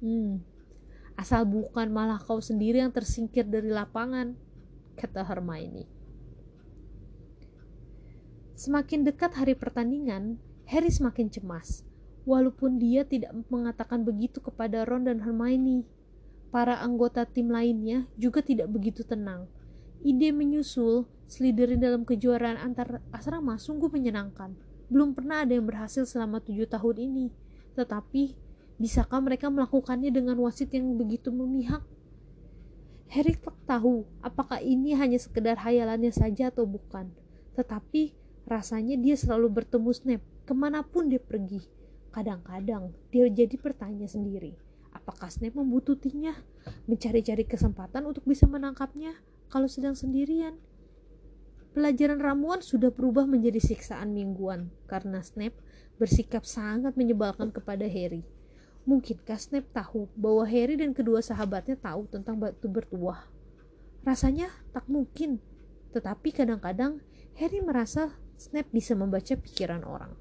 Hmm, 0.00 0.40
asal 1.16 1.48
bukan 1.48 1.88
malah 1.88 2.20
kau 2.20 2.40
sendiri 2.40 2.80
yang 2.80 2.92
tersingkir 2.92 3.44
dari 3.48 3.72
lapangan 3.72 4.36
kata 4.96 5.22
Hermione. 5.22 5.84
Semakin 8.56 9.04
dekat 9.04 9.36
hari 9.36 9.52
pertandingan, 9.52 10.40
Harry 10.64 10.88
semakin 10.88 11.28
cemas. 11.28 11.84
Walaupun 12.24 12.80
dia 12.80 13.06
tidak 13.06 13.30
mengatakan 13.52 14.02
begitu 14.02 14.40
kepada 14.40 14.82
Ron 14.88 15.06
dan 15.06 15.22
Hermione, 15.22 15.86
para 16.50 16.80
anggota 16.80 17.28
tim 17.28 17.52
lainnya 17.52 18.08
juga 18.16 18.40
tidak 18.40 18.72
begitu 18.72 19.04
tenang. 19.04 19.46
Ide 20.02 20.32
menyusul 20.32 21.04
Slytherin 21.26 21.82
dalam 21.82 22.06
kejuaraan 22.06 22.54
antar 22.54 23.02
asrama 23.10 23.58
sungguh 23.58 23.90
menyenangkan. 23.90 24.54
Belum 24.86 25.10
pernah 25.10 25.42
ada 25.42 25.50
yang 25.50 25.66
berhasil 25.66 26.06
selama 26.06 26.38
tujuh 26.38 26.70
tahun 26.70 26.96
ini. 27.02 27.26
Tetapi, 27.74 28.38
bisakah 28.78 29.18
mereka 29.18 29.50
melakukannya 29.50 30.14
dengan 30.14 30.38
wasit 30.38 30.70
yang 30.70 30.94
begitu 30.94 31.34
memihak? 31.34 31.82
Harry 33.06 33.38
tak 33.38 33.54
tahu 33.70 34.02
apakah 34.18 34.58
ini 34.58 34.98
hanya 34.98 35.16
sekedar 35.16 35.58
hayalannya 35.62 36.10
saja 36.10 36.50
atau 36.50 36.66
bukan. 36.66 37.10
Tetapi 37.54 38.12
rasanya 38.46 38.98
dia 38.98 39.14
selalu 39.14 39.62
bertemu 39.62 39.90
Snape 39.94 40.26
ke 40.46 40.54
mana 40.54 40.82
pun 40.82 41.10
dia 41.10 41.22
pergi. 41.22 41.62
Kadang-kadang 42.14 42.94
dia 43.12 43.28
jadi 43.28 43.54
bertanya 43.60 44.08
sendiri, 44.08 44.56
apakah 44.94 45.28
Snape 45.28 45.58
membutuhkannya, 45.58 46.32
mencari-cari 46.88 47.44
kesempatan 47.44 48.08
untuk 48.08 48.24
bisa 48.24 48.48
menangkapnya 48.48 49.14
kalau 49.52 49.68
sedang 49.68 49.92
sendirian. 49.92 50.56
Pelajaran 51.76 52.16
ramuan 52.16 52.64
sudah 52.64 52.88
berubah 52.88 53.28
menjadi 53.28 53.60
siksaan 53.60 54.16
mingguan 54.16 54.72
karena 54.88 55.20
Snape 55.20 55.60
bersikap 56.00 56.48
sangat 56.48 56.96
menyebalkan 56.96 57.52
kepada 57.52 57.84
Harry. 57.84 58.24
Mungkinkah 58.86 59.34
Snape 59.34 59.66
tahu 59.74 60.06
bahwa 60.14 60.46
Harry 60.46 60.78
dan 60.78 60.94
kedua 60.94 61.18
sahabatnya 61.18 61.74
tahu 61.74 62.06
tentang 62.06 62.38
batu 62.38 62.70
bertuah? 62.70 63.26
Rasanya 64.06 64.46
tak 64.70 64.86
mungkin, 64.86 65.42
tetapi 65.90 66.30
kadang-kadang 66.30 67.02
Harry 67.34 67.58
merasa 67.58 68.14
Snape 68.38 68.70
bisa 68.70 68.94
membaca 68.94 69.34
pikiran 69.34 69.82
orang. 69.82 70.14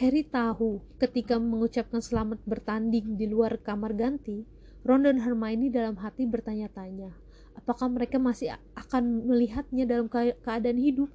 Harry 0.00 0.24
tahu 0.24 0.80
ketika 0.96 1.36
mengucapkan 1.36 2.00
selamat 2.00 2.40
bertanding 2.48 3.20
di 3.20 3.28
luar 3.28 3.60
kamar 3.60 3.92
ganti, 3.92 4.48
Ron 4.88 5.04
dan 5.04 5.20
Hermione 5.20 5.68
dalam 5.68 6.00
hati 6.00 6.24
bertanya-tanya, 6.24 7.12
apakah 7.60 7.92
mereka 7.92 8.16
masih 8.16 8.56
akan 8.72 9.28
melihatnya 9.28 9.84
dalam 9.84 10.08
keadaan 10.08 10.80
hidup? 10.80 11.12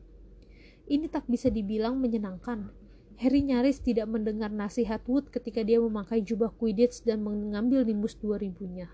Ini 0.88 1.10
tak 1.10 1.26
bisa 1.26 1.50
dibilang 1.50 1.98
menyenangkan, 1.98 2.70
Harry 3.18 3.42
nyaris 3.42 3.82
tidak 3.82 4.06
mendengar 4.06 4.54
nasihat 4.54 5.02
Wood 5.10 5.34
ketika 5.34 5.66
dia 5.66 5.82
memakai 5.82 6.22
jubah 6.22 6.54
Quidditch 6.54 7.02
dan 7.02 7.26
mengambil 7.26 7.82
nimbus 7.82 8.14
2000-nya. 8.22 8.94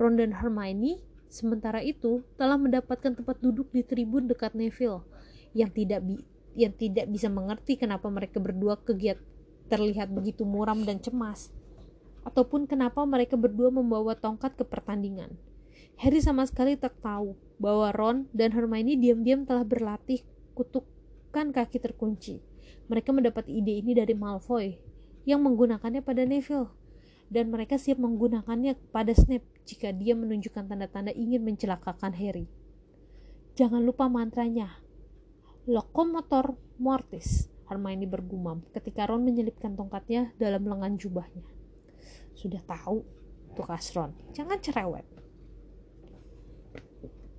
Ron 0.00 0.16
dan 0.16 0.32
Hermione 0.32 1.04
sementara 1.28 1.84
itu 1.84 2.24
telah 2.40 2.56
mendapatkan 2.56 3.12
tempat 3.12 3.36
duduk 3.44 3.68
di 3.68 3.84
tribun 3.84 4.24
dekat 4.32 4.56
Neville 4.56 5.04
yang 5.52 5.68
tidak 5.68 6.00
bi 6.00 6.24
yang 6.56 6.72
tidak 6.72 7.04
bisa 7.12 7.28
mengerti 7.28 7.76
kenapa 7.76 8.08
mereka 8.08 8.40
berdua 8.40 8.80
kegiat 8.80 9.20
terlihat 9.68 10.08
begitu 10.08 10.48
muram 10.48 10.80
dan 10.88 11.04
cemas 11.04 11.52
ataupun 12.24 12.64
kenapa 12.64 13.04
mereka 13.04 13.36
berdua 13.36 13.68
membawa 13.68 14.16
tongkat 14.16 14.56
ke 14.56 14.64
pertandingan. 14.64 15.36
Harry 16.00 16.24
sama 16.24 16.48
sekali 16.48 16.80
tak 16.80 16.96
tahu 17.04 17.36
bahwa 17.60 17.92
Ron 17.92 18.24
dan 18.32 18.56
Hermione 18.56 18.96
diam-diam 18.96 19.44
telah 19.44 19.68
berlatih 19.68 20.24
kutukan 20.56 21.52
kaki 21.52 21.76
terkunci 21.76 22.53
mereka 22.86 23.10
mendapat 23.10 23.48
ide 23.48 23.80
ini 23.80 23.96
dari 23.96 24.12
Malfoy 24.12 24.76
yang 25.24 25.40
menggunakannya 25.40 26.04
pada 26.04 26.28
Neville 26.28 26.68
dan 27.32 27.48
mereka 27.48 27.80
siap 27.80 27.96
menggunakannya 27.96 28.76
pada 28.92 29.12
Snape 29.16 29.44
jika 29.64 29.90
dia 29.90 30.12
menunjukkan 30.12 30.68
tanda-tanda 30.68 31.10
ingin 31.16 31.40
mencelakakan 31.40 32.12
Harry. 32.14 32.46
Jangan 33.56 33.80
lupa 33.82 34.10
mantranya. 34.10 34.82
Lokomotor 35.64 36.60
Mortis, 36.76 37.48
Hermione 37.64 38.04
bergumam 38.04 38.60
ketika 38.76 39.08
Ron 39.08 39.24
menyelipkan 39.24 39.72
tongkatnya 39.72 40.36
dalam 40.36 40.68
lengan 40.68 41.00
jubahnya. 41.00 41.46
Sudah 42.36 42.60
tahu, 42.68 43.00
tukas 43.56 43.88
Ron. 43.96 44.12
Jangan 44.36 44.60
cerewet. 44.60 45.06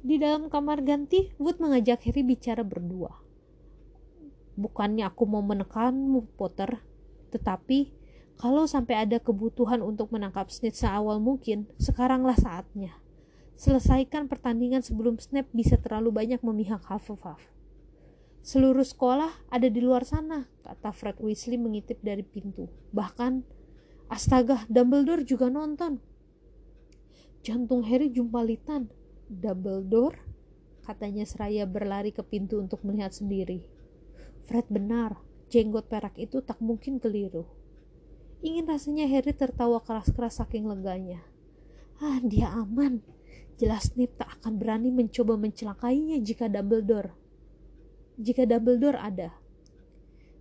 Di 0.05 0.17
dalam 0.17 0.49
kamar 0.49 0.81
ganti, 0.81 1.33
Wood 1.37 1.61
mengajak 1.61 2.01
Harry 2.09 2.21
bicara 2.25 2.65
berdua. 2.65 3.24
Bukannya 4.55 5.03
aku 5.07 5.27
mau 5.27 5.43
menekanmu, 5.43 6.39
Potter, 6.39 6.79
tetapi 7.31 7.91
kalau 8.35 8.67
sampai 8.67 9.07
ada 9.07 9.19
kebutuhan 9.19 9.79
untuk 9.79 10.11
menangkap 10.11 10.51
Snape 10.51 10.75
seawal 10.75 11.23
mungkin, 11.23 11.67
sekaranglah 11.79 12.35
saatnya. 12.35 12.95
Selesaikan 13.55 14.27
pertandingan 14.27 14.83
sebelum 14.83 15.15
Snape 15.15 15.47
bisa 15.55 15.79
terlalu 15.79 16.11
banyak 16.11 16.43
memihak 16.43 16.83
Hufflepuff. 16.83 17.39
Seluruh 18.45 18.83
sekolah 18.83 19.31
ada 19.47 19.67
di 19.71 19.79
luar 19.79 20.03
sana, 20.03 20.45
kata 20.67 20.91
Fred 20.91 21.17
Weasley 21.23 21.55
mengintip 21.55 21.97
dari 22.03 22.21
pintu. 22.21 22.67
Bahkan, 22.91 23.41
astaga, 24.11 24.67
Dumbledore 24.67 25.23
juga 25.23 25.47
nonton. 25.47 26.03
Jantung 27.41 27.87
Harry 27.87 28.11
jumpalitan. 28.11 28.91
Dumbledore? 29.31 30.21
Katanya 30.85 31.25
seraya 31.25 31.65
berlari 31.65 32.13
ke 32.13 32.21
pintu 32.21 32.61
untuk 32.61 32.85
melihat 32.85 33.09
sendiri. 33.15 33.65
Fred 34.45 34.69
benar, 34.69 35.17
jenggot 35.49 35.89
perak 35.89 36.17
itu 36.21 36.41
tak 36.45 36.61
mungkin 36.61 37.01
keliru. 37.01 37.49
Ingin 38.45 38.69
rasanya 38.69 39.09
Harry 39.09 39.33
tertawa 39.33 39.81
keras-keras 39.81 40.37
saking 40.37 40.69
leganya. 40.69 41.25
Ah, 41.97 42.21
dia 42.21 42.53
aman. 42.53 43.01
Jelas 43.57 43.89
Snape 43.89 44.19
tak 44.19 44.37
akan 44.37 44.59
berani 44.59 44.91
mencoba 44.93 45.39
mencelakainya 45.39 46.21
jika 46.21 46.45
Dumbledore. 46.51 47.15
Jika 48.21 48.45
Dumbledore 48.45 48.99
ada. 49.01 49.33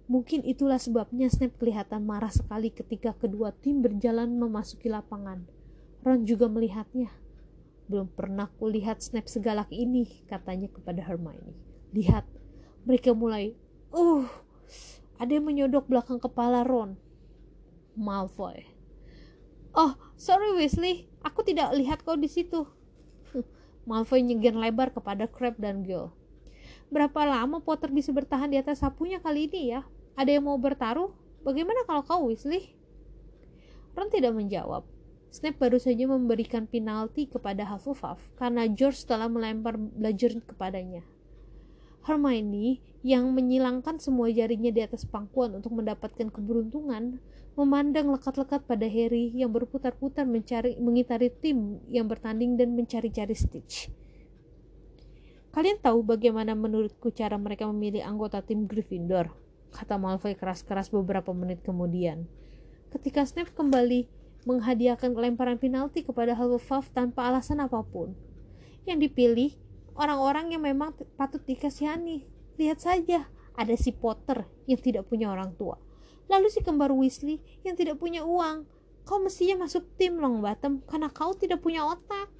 Mungkin 0.05 0.45
itulah 0.45 0.77
sebabnya 0.77 1.33
Snape 1.33 1.57
kelihatan 1.57 2.05
marah 2.05 2.29
sekali 2.29 2.69
ketika 2.69 3.17
kedua 3.17 3.57
tim 3.57 3.81
berjalan 3.81 4.37
memasuki 4.37 4.93
lapangan. 4.93 5.49
Ron 6.05 6.29
juga 6.29 6.45
melihatnya. 6.51 7.09
Belum 7.89 8.11
pernah 8.13 8.53
kulihat 8.61 9.01
Snape 9.01 9.33
segalak 9.33 9.73
ini, 9.73 10.27
katanya 10.29 10.69
kepada 10.69 11.01
Hermione. 11.01 11.57
Lihat, 11.97 12.29
mereka 12.85 13.17
mulai 13.17 13.57
Uh, 13.95 14.27
ada 15.23 15.39
yang 15.39 15.47
menyodok 15.47 15.87
belakang 15.87 16.19
kepala 16.19 16.67
Ron. 16.67 16.99
Malfoy. 17.95 18.67
Oh, 19.71 19.95
sorry 20.19 20.51
Weasley, 20.59 21.07
aku 21.23 21.47
tidak 21.47 21.71
lihat 21.79 22.03
kau 22.03 22.19
di 22.19 22.27
situ. 22.27 22.67
Malfoy 23.87 24.27
nyegen 24.27 24.59
lebar 24.59 24.91
kepada 24.91 25.31
Crab 25.31 25.55
dan 25.63 25.87
Gil. 25.87 26.11
Berapa 26.91 27.23
lama 27.23 27.63
Potter 27.63 27.95
bisa 27.95 28.11
bertahan 28.11 28.51
di 28.51 28.59
atas 28.59 28.83
sapunya 28.83 29.23
kali 29.23 29.47
ini 29.47 29.79
ya? 29.79 29.87
Ada 30.19 30.43
yang 30.43 30.51
mau 30.51 30.59
bertaruh? 30.59 31.15
Bagaimana 31.47 31.87
kalau 31.87 32.03
kau, 32.03 32.21
Weasley? 32.27 32.75
Ron 33.95 34.11
tidak 34.11 34.35
menjawab. 34.35 34.83
Snape 35.31 35.63
baru 35.63 35.79
saja 35.79 36.03
memberikan 36.11 36.67
penalti 36.67 37.31
kepada 37.31 37.63
Hufflepuff 37.63 38.19
karena 38.35 38.67
George 38.67 39.07
telah 39.07 39.31
melempar 39.31 39.79
belajar 39.79 40.35
kepadanya. 40.43 41.14
Hermione 42.05 42.85
yang 43.01 43.33
menyilangkan 43.33 43.97
semua 43.97 44.29
jarinya 44.29 44.69
di 44.69 44.81
atas 44.85 45.09
pangkuan 45.09 45.57
untuk 45.57 45.73
mendapatkan 45.77 46.29
keberuntungan 46.29 47.21
memandang 47.55 48.11
lekat-lekat 48.13 48.67
pada 48.67 48.85
Harry 48.85 49.31
yang 49.33 49.49
berputar-putar 49.55 50.27
mencari 50.29 50.77
mengitari 50.77 51.31
tim 51.31 51.81
yang 51.89 52.05
bertanding 52.05 52.61
dan 52.61 52.77
mencari-cari 52.77 53.33
Stitch. 53.33 53.89
Kalian 55.55 55.79
tahu 55.79 56.03
bagaimana 56.03 56.59
menurutku 56.59 57.15
cara 57.15 57.39
mereka 57.39 57.71
memilih 57.71 58.03
anggota 58.03 58.43
tim 58.43 58.67
Gryffindor? 58.67 59.31
Kata 59.71 59.95
Malfoy 60.03 60.35
keras-keras 60.35 60.91
beberapa 60.91 61.31
menit 61.31 61.63
kemudian. 61.63 62.27
Ketika 62.91 63.23
Snape 63.23 63.55
kembali 63.55 64.11
menghadiahkan 64.45 65.15
lemparan 65.15 65.57
penalti 65.57 66.03
kepada 66.03 66.35
Hufflepuff 66.35 66.91
tanpa 66.91 67.31
alasan 67.31 67.63
apa 67.63 67.81
pun. 67.87 68.19
Yang 68.83 69.09
dipilih 69.09 69.51
orang-orang 69.95 70.55
yang 70.55 70.63
memang 70.63 70.95
patut 71.19 71.43
dikasihani. 71.43 72.27
Lihat 72.55 72.79
saja, 72.83 73.27
ada 73.55 73.75
si 73.75 73.91
Potter 73.91 74.47
yang 74.67 74.79
tidak 74.79 75.11
punya 75.11 75.31
orang 75.31 75.55
tua 75.59 75.79
Lalu 76.29 76.49
si 76.49 76.65
kembar 76.65 76.93
Weasley 76.93 77.41
yang 77.67 77.77
tidak 77.77 78.01
punya 78.01 78.25
uang. 78.25 78.65
Kau 79.05 79.21
mestinya 79.21 79.69
masuk 79.69 79.85
tim 80.01 80.17
Longbottom 80.17 80.81
karena 80.89 81.13
kau 81.13 81.37
tidak 81.37 81.61
punya 81.61 81.85
otak. 81.85 82.33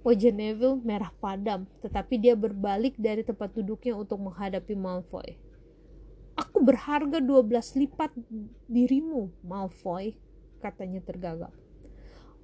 Wajah 0.00 0.32
Neville 0.32 0.80
merah 0.80 1.12
padam, 1.20 1.68
tetapi 1.84 2.16
dia 2.16 2.32
berbalik 2.32 2.96
dari 2.96 3.20
tempat 3.20 3.52
duduknya 3.52 3.92
untuk 3.92 4.16
menghadapi 4.16 4.72
Malfoy. 4.72 5.36
Aku 6.40 6.64
berharga 6.64 7.20
12 7.20 7.84
lipat 7.84 8.16
dirimu, 8.64 9.28
Malfoy, 9.44 10.16
katanya 10.64 11.04
tergagap. 11.04 11.52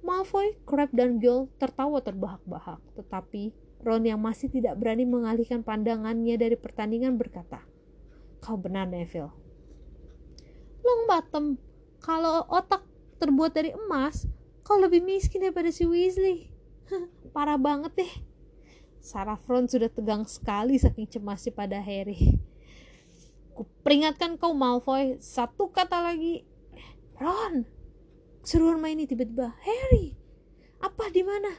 Malfoy, 0.05 0.57
Crab, 0.63 0.93
dan 0.93 1.17
Gil 1.17 1.49
tertawa 1.57 1.99
terbahak-bahak, 2.01 2.79
tetapi 2.95 3.51
Ron 3.81 4.03
yang 4.05 4.17
masih 4.17 4.49
tidak 4.49 4.77
berani 4.77 5.05
mengalihkan 5.05 5.61
pandangannya 5.61 6.35
dari 6.37 6.57
pertandingan 6.57 7.17
berkata, 7.17 7.61
Kau 8.41 8.57
benar, 8.57 8.89
Neville. 8.89 9.33
Long 10.85 11.03
bottom 11.09 11.57
kalau 11.99 12.45
otak 12.47 12.85
terbuat 13.17 13.51
dari 13.51 13.73
emas 13.73 14.29
kau 14.61 14.77
lebih 14.77 15.03
miskin 15.03 15.43
daripada 15.43 15.73
si 15.73 15.83
Weasley. 15.83 16.51
Parah 17.35 17.59
banget 17.59 17.91
deh. 17.97 18.13
Sarah 18.99 19.39
Front 19.39 19.71
sudah 19.71 19.87
tegang 19.87 20.27
sekali 20.27 20.75
saking 20.75 21.07
cemasnya 21.07 21.55
pada 21.55 21.79
Harry. 21.79 22.39
Kuperingatkan 23.55 24.35
kau 24.35 24.51
Malfoy. 24.51 25.17
Satu 25.23 25.71
kata 25.71 26.03
lagi 26.03 26.43
Ron 27.17 27.76
seruan 28.47 28.79
ini 28.87 29.03
tiba-tiba 29.03 29.51
Harry 29.59 30.15
apa 30.79 31.11
di 31.11 31.19
mana 31.19 31.51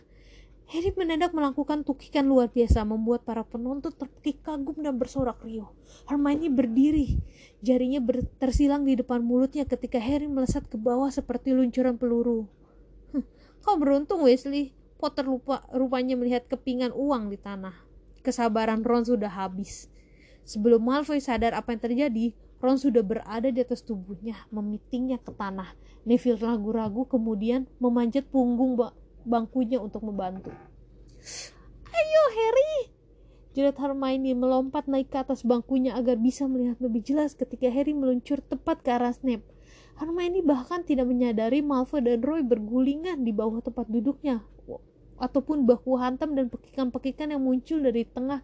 Harry 0.73 0.88
mendadak 0.97 1.37
melakukan 1.37 1.85
tukikan 1.85 2.25
luar 2.25 2.49
biasa 2.49 2.80
membuat 2.88 3.28
para 3.28 3.45
penonton 3.45 3.92
terpekik 3.92 4.45
kagum 4.45 4.76
dan 4.85 5.00
bersorak 5.00 5.40
riuh. 5.40 5.73
Hermione 6.04 6.52
berdiri, 6.52 7.25
jarinya 7.64 8.04
ber 8.04 8.21
tersilang 8.37 8.85
di 8.85 8.92
depan 8.92 9.25
mulutnya 9.25 9.64
ketika 9.64 9.97
Harry 9.97 10.28
melesat 10.28 10.68
ke 10.68 10.76
bawah 10.76 11.09
seperti 11.09 11.57
luncuran 11.57 11.97
peluru. 11.97 12.52
Kau 13.64 13.80
beruntung 13.80 14.28
Weasley, 14.28 14.76
Potter 15.00 15.25
lupa 15.25 15.64
rupanya 15.73 16.21
melihat 16.21 16.45
kepingan 16.45 16.92
uang 16.92 17.33
di 17.33 17.40
tanah. 17.40 17.73
Kesabaran 18.21 18.85
Ron 18.85 19.09
sudah 19.09 19.33
habis. 19.33 19.88
Sebelum 20.45 20.85
Malfoy 20.85 21.25
sadar 21.25 21.57
apa 21.57 21.73
yang 21.73 21.80
terjadi, 21.80 22.37
Ron 22.58 22.74
sudah 22.74 23.06
berada 23.06 23.48
di 23.54 23.62
atas 23.62 23.86
tubuhnya, 23.86 24.34
memitingnya 24.50 25.22
ke 25.22 25.30
tanah. 25.30 25.78
Neville 26.02 26.42
ragu-ragu 26.42 27.06
kemudian 27.06 27.70
memanjat 27.78 28.26
punggung 28.26 28.74
bangkunya 29.22 29.78
untuk 29.78 30.02
membantu. 30.02 30.50
Ayo 31.88 32.23
Harry! 32.34 32.90
Jerat 33.54 33.78
Hermione 33.78 34.34
melompat 34.34 34.86
naik 34.86 35.10
ke 35.10 35.18
atas 35.23 35.42
bangkunya 35.42 35.94
agar 35.94 36.18
bisa 36.18 36.47
melihat 36.47 36.78
lebih 36.78 37.02
jelas 37.02 37.34
ketika 37.34 37.71
Harry 37.71 37.94
meluncur 37.94 38.38
tepat 38.42 38.82
ke 38.82 38.90
arah 38.90 39.14
Snape. 39.14 39.47
Hermione 39.99 40.42
bahkan 40.47 40.86
tidak 40.86 41.10
menyadari 41.10 41.58
Malfoy 41.62 42.02
dan 42.02 42.23
Roy 42.23 42.47
bergulingan 42.47 43.26
di 43.26 43.34
bawah 43.34 43.58
tempat 43.58 43.90
duduknya 43.90 44.47
ataupun 45.18 45.66
bahu 45.66 45.99
hantam 45.99 46.38
dan 46.38 46.47
pekikan-pekikan 46.47 47.34
yang 47.34 47.42
muncul 47.42 47.82
dari 47.82 48.06
tengah 48.06 48.40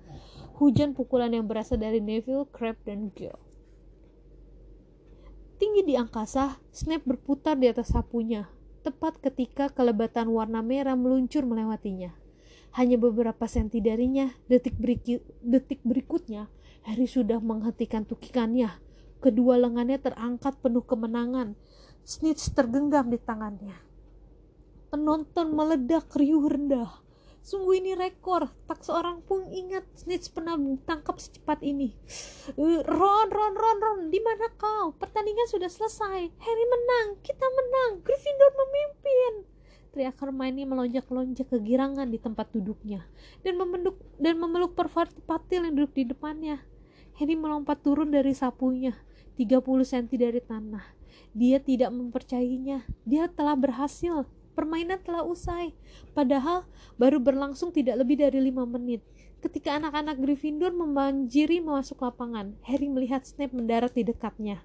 hujan 0.59 0.93
pukulan 0.93 1.31
yang 1.31 1.47
berasal 1.47 1.79
dari 1.79 2.03
Neville, 2.03 2.51
Crabbe, 2.51 2.83
dan 2.83 3.15
Gil. 3.15 3.35
Tinggi 5.55 5.87
di 5.87 5.95
angkasa, 5.95 6.59
Snape 6.75 7.07
berputar 7.07 7.55
di 7.55 7.71
atas 7.71 7.95
sapunya, 7.95 8.51
tepat 8.83 9.23
ketika 9.23 9.71
kelebatan 9.71 10.35
warna 10.35 10.67
merah 10.67 10.99
meluncur 10.99 11.47
melewatinya. 11.47 12.11
Hanya 12.75 12.99
beberapa 12.99 13.47
senti 13.47 13.79
darinya, 13.79 14.35
detik, 14.51 14.75
berikut, 14.75 15.23
detik 15.47 15.79
berikutnya, 15.87 16.51
Harry 16.85 17.07
sudah 17.07 17.39
menghentikan 17.39 18.03
tukikannya. 18.03 18.69
Kedua 19.23 19.57
lengannya 19.57 19.97
terangkat 20.03 20.59
penuh 20.59 20.83
kemenangan. 20.83 21.55
Snitch 22.03 22.53
tergenggam 22.53 23.09
di 23.09 23.17
tangannya. 23.17 23.79
Penonton 24.91 25.55
meledak 25.55 26.11
riuh 26.13 26.45
rendah. 26.45 27.04
Sungguh 27.45 27.77
ini 27.77 27.93
rekor, 27.93 28.49
tak 28.65 28.81
seorang 28.81 29.21
pun 29.21 29.45
ingat 29.53 29.85
Snitch 30.01 30.33
pernah 30.33 30.57
ditangkap 30.57 31.21
secepat 31.21 31.61
ini. 31.61 31.93
Uh, 32.57 32.81
Ron, 32.89 33.29
Ron, 33.29 33.53
Ron, 33.53 33.79
Ron, 33.85 34.01
di 34.09 34.17
mana 34.25 34.49
kau? 34.57 34.97
Pertandingan 34.97 35.45
sudah 35.53 35.69
selesai. 35.69 36.33
Harry 36.41 36.67
menang, 36.73 37.21
kita 37.21 37.45
menang, 37.45 38.01
Gryffindor 38.01 38.49
memimpin. 38.49 39.33
Teriak 39.93 40.17
Hermione 40.25 40.65
melonjak-lonjak 40.65 41.53
kegirangan 41.53 42.09
di 42.09 42.17
tempat 42.17 42.49
duduknya 42.49 43.05
dan 43.45 43.61
memeluk 43.61 44.01
dan 44.17 44.41
memeluk 44.41 44.73
Pervati 44.73 45.21
Patil 45.21 45.69
yang 45.69 45.77
duduk 45.77 46.01
di 46.01 46.09
depannya. 46.09 46.65
Harry 47.21 47.37
melompat 47.37 47.85
turun 47.85 48.09
dari 48.09 48.33
sapunya, 48.33 48.97
30 49.37 49.61
cm 49.85 50.17
dari 50.17 50.41
tanah. 50.41 50.83
Dia 51.37 51.61
tidak 51.61 51.93
mempercayainya. 51.93 52.89
Dia 53.05 53.29
telah 53.29 53.53
berhasil 53.53 54.25
permainan 54.55 55.03
telah 55.03 55.27
usai. 55.27 55.75
Padahal 56.15 56.65
baru 56.97 57.19
berlangsung 57.19 57.75
tidak 57.75 58.01
lebih 58.01 58.23
dari 58.23 58.39
lima 58.39 58.65
menit. 58.65 59.03
Ketika 59.45 59.77
anak-anak 59.77 60.17
Gryffindor 60.25 60.73
membanjiri 60.73 61.61
masuk 61.61 62.01
lapangan, 62.01 62.57
Harry 62.65 62.89
melihat 62.89 63.29
Snape 63.29 63.53
mendarat 63.53 63.93
di 63.93 64.01
dekatnya. 64.01 64.65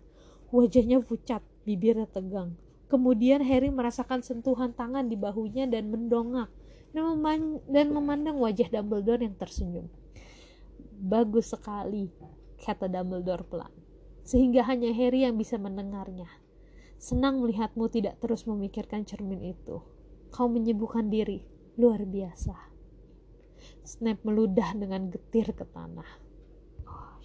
Wajahnya 0.55 1.03
pucat, 1.03 1.43
bibirnya 1.67 2.07
tegang. 2.07 2.55
Kemudian 2.87 3.43
Harry 3.43 3.69
merasakan 3.69 4.23
sentuhan 4.23 4.71
tangan 4.71 5.11
di 5.11 5.19
bahunya 5.19 5.67
dan 5.67 5.91
mendongak 5.91 6.49
dan, 6.89 7.03
meman 7.05 7.61
dan 7.69 7.93
memandang 7.93 8.37
wajah 8.41 8.69
Dumbledore 8.69 9.21
yang 9.21 9.37
tersenyum. 9.37 9.85
Bagus 10.99 11.53
sekali, 11.53 12.09
kata 12.59 12.89
Dumbledore 12.89 13.45
pelan, 13.45 13.73
sehingga 14.25 14.65
hanya 14.65 14.89
Harry 14.91 15.23
yang 15.23 15.37
bisa 15.37 15.61
mendengarnya. 15.61 16.27
Senang 16.99 17.39
melihatmu 17.39 17.87
tidak 17.87 18.19
terus 18.19 18.43
memikirkan 18.43 19.07
cermin 19.07 19.39
itu. 19.39 19.79
Kau 20.35 20.51
menyibukkan 20.51 21.07
diri, 21.07 21.47
luar 21.79 22.03
biasa. 22.03 22.51
Snape 23.87 24.27
meludah 24.27 24.75
dengan 24.75 25.07
getir 25.07 25.47
ke 25.55 25.63
tanah. 25.63 26.09
Oh, 26.83 27.23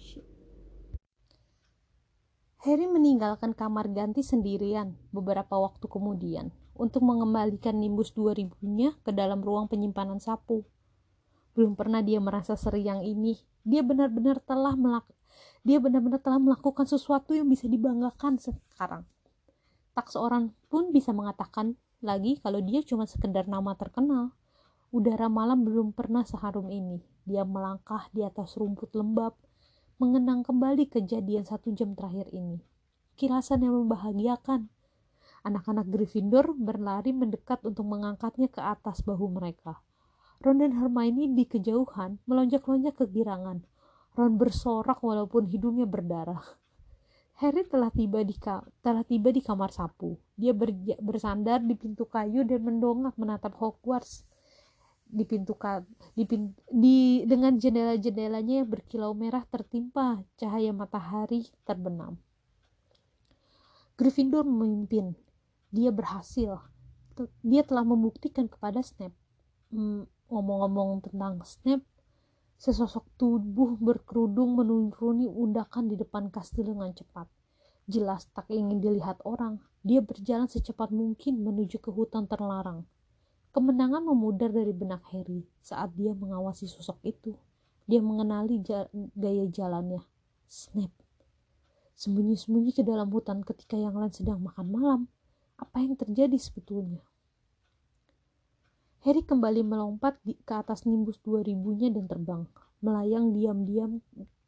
Harry 2.63 2.87
meninggalkan 2.87 3.51
kamar 3.51 3.91
ganti 3.91 4.23
sendirian 4.23 4.95
beberapa 5.11 5.59
waktu 5.59 5.91
kemudian 5.91 6.55
untuk 6.71 7.03
mengembalikan 7.03 7.75
Nimbus 7.75 8.15
2000-nya 8.15 8.95
ke 9.03 9.11
dalam 9.11 9.43
ruang 9.43 9.67
penyimpanan 9.67 10.23
sapu. 10.23 10.63
Belum 11.51 11.75
pernah 11.75 11.99
dia 11.99 12.23
merasa 12.23 12.55
seriang 12.55 13.03
ini. 13.03 13.35
Dia 13.67 13.83
benar-benar 13.83 14.39
telah 14.39 14.79
melak 14.79 15.03
dia 15.67 15.83
benar-benar 15.83 16.23
telah 16.23 16.39
melakukan 16.39 16.87
sesuatu 16.87 17.35
yang 17.35 17.51
bisa 17.51 17.67
dibanggakan 17.67 18.39
sekarang 18.39 19.03
tak 19.95 20.11
seorang 20.11 20.51
pun 20.67 20.91
bisa 20.91 21.15
mengatakan 21.15 21.79
lagi 22.03 22.35
kalau 22.43 22.59
dia 22.59 22.83
cuma 22.83 23.07
sekedar 23.07 23.47
nama 23.47 23.73
terkenal. 23.79 24.35
Udara 24.91 25.31
malam 25.31 25.63
belum 25.63 25.95
pernah 25.95 26.27
seharum 26.27 26.67
ini. 26.67 26.99
Dia 27.23 27.47
melangkah 27.47 28.11
di 28.11 28.21
atas 28.21 28.59
rumput 28.59 28.93
lembab, 28.93 29.33
mengenang 29.97 30.43
kembali 30.43 30.91
kejadian 30.91 31.47
satu 31.47 31.71
jam 31.71 31.95
terakhir 31.95 32.27
ini. 32.35 32.59
Kirasan 33.15 33.63
yang 33.63 33.73
membahagiakan. 33.73 34.67
Anak-anak 35.47 35.87
Gryffindor 35.87 36.51
berlari 36.53 37.15
mendekat 37.15 37.63
untuk 37.63 37.87
mengangkatnya 37.87 38.51
ke 38.51 38.59
atas 38.59 39.01
bahu 39.01 39.31
mereka. 39.31 39.79
Ron 40.43 40.59
dan 40.59 40.75
Hermione 40.75 41.31
di 41.31 41.47
kejauhan 41.47 42.19
melonjak-lonjak 42.27 42.99
kegirangan. 42.99 43.63
Ron 44.19 44.33
bersorak 44.35 44.99
walaupun 44.99 45.47
hidungnya 45.47 45.87
berdarah. 45.87 46.43
Harry 47.35 47.67
telah 47.67 47.91
tiba 47.91 48.23
di 48.23 48.31
telah 48.79 49.03
tiba 49.03 49.27
di 49.27 49.43
kamar 49.43 49.67
sapu. 49.67 50.15
Dia 50.39 50.55
ber 50.55 50.71
bersandar 51.03 51.59
di 51.59 51.75
pintu 51.75 52.07
kayu 52.07 52.47
dan 52.47 52.63
mendongak 52.63 53.15
menatap 53.19 53.55
Hogwarts. 53.59 54.23
di 55.05 55.21
pintu 55.21 55.53
di, 56.17 56.25
pin, 56.25 56.49
di 56.65 57.21
dengan 57.29 57.55
jendela-jendelanya 57.55 58.65
yang 58.65 58.67
berkilau 58.67 59.13
merah 59.13 59.45
tertimpa 59.47 60.25
cahaya 60.35 60.73
matahari 60.73 61.45
terbenam. 61.61 62.17
Gryffindor 63.95 64.43
memimpin. 64.43 65.13
Dia 65.69 65.93
berhasil. 65.93 66.57
Dia 67.45 67.61
telah 67.63 67.85
membuktikan 67.85 68.49
kepada 68.49 68.81
Snape. 68.81 69.15
Hmm, 69.69 70.09
ngomong-ngomong 70.27 71.05
tentang 71.05 71.39
Snape, 71.45 71.85
sesosok 72.57 73.05
tubuh 73.19 73.77
berkerudung 73.77 74.55
menuruni 74.55 75.27
undakan 75.27 75.91
di 75.91 75.95
depan 75.95 76.31
kastil 76.31 76.65
dengan 76.67 76.91
cepat. 76.95 77.27
Jelas 77.85 78.27
tak 78.33 78.49
ingin 78.49 78.81
dilihat 78.81 79.21
orang, 79.23 79.61
dia 79.85 80.01
berjalan 80.01 80.49
secepat 80.49 80.89
mungkin 80.89 81.45
menuju 81.45 81.77
ke 81.77 81.93
hutan 81.93 82.25
terlarang 82.25 82.87
Kemenangan 83.55 84.03
memudar 84.03 84.51
dari 84.51 84.75
benak 84.75 85.07
Harry 85.15 85.47
saat 85.63 85.95
dia 85.95 86.11
mengawasi 86.11 86.67
sosok 86.67 86.99
itu. 87.07 87.39
Dia 87.87 88.03
mengenali 88.03 88.59
gaya 89.15 89.47
jalannya. 89.47 90.03
Snap. 90.43 90.91
Sembunyi-sembunyi 91.95 92.75
ke 92.75 92.83
dalam 92.83 93.07
hutan 93.15 93.47
ketika 93.47 93.79
yang 93.79 93.95
lain 93.95 94.11
sedang 94.11 94.43
makan 94.43 94.67
malam. 94.67 95.01
Apa 95.55 95.79
yang 95.79 95.95
terjadi 95.95 96.35
sebetulnya? 96.35 96.99
Harry 99.05 99.21
kembali 99.21 99.61
melompat 99.61 100.17
di, 100.25 100.33
ke 100.33 100.57
atas 100.57 100.89
nimbus 100.89 101.21
2000-nya 101.21 101.93
dan 101.93 102.09
terbang. 102.09 102.41
Melayang 102.81 103.37
diam-diam 103.37 104.01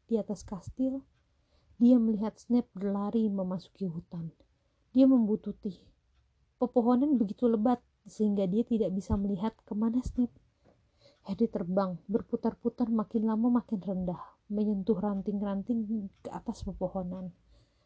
di 0.10 0.18
atas 0.18 0.42
kastil. 0.42 1.06
Dia 1.78 2.02
melihat 2.02 2.42
Snape 2.42 2.66
berlari 2.74 3.30
memasuki 3.30 3.86
hutan. 3.86 4.34
Dia 4.98 5.06
membututi. 5.06 5.78
Pepohonan 6.58 7.22
begitu 7.22 7.46
lebat 7.46 7.86
sehingga 8.10 8.50
dia 8.50 8.66
tidak 8.66 8.98
bisa 8.98 9.14
melihat 9.14 9.54
ke 9.62 9.78
mana 9.78 10.02
Snape. 10.02 10.34
Harry 11.30 11.46
terbang, 11.46 12.02
berputar-putar 12.10 12.90
makin 12.90 13.30
lama 13.30 13.62
makin 13.62 13.78
rendah, 13.78 14.42
menyentuh 14.50 14.98
ranting-ranting 14.98 16.10
ke 16.26 16.34
atas 16.34 16.66
pepohonan. 16.66 17.30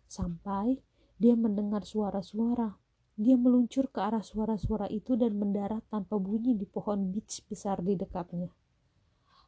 Sampai 0.07 0.79
dia 1.19 1.36
mendengar 1.36 1.84
suara-suara. 1.84 2.79
Dia 3.21 3.38
meluncur 3.38 3.86
ke 3.93 4.01
arah 4.01 4.25
suara-suara 4.25 4.89
itu 4.89 5.13
dan 5.13 5.38
mendarat 5.38 5.86
tanpa 5.93 6.17
bunyi 6.17 6.57
di 6.57 6.65
pohon 6.65 7.13
beach 7.13 7.45
besar 7.45 7.77
di 7.86 7.93
dekatnya. 7.93 8.49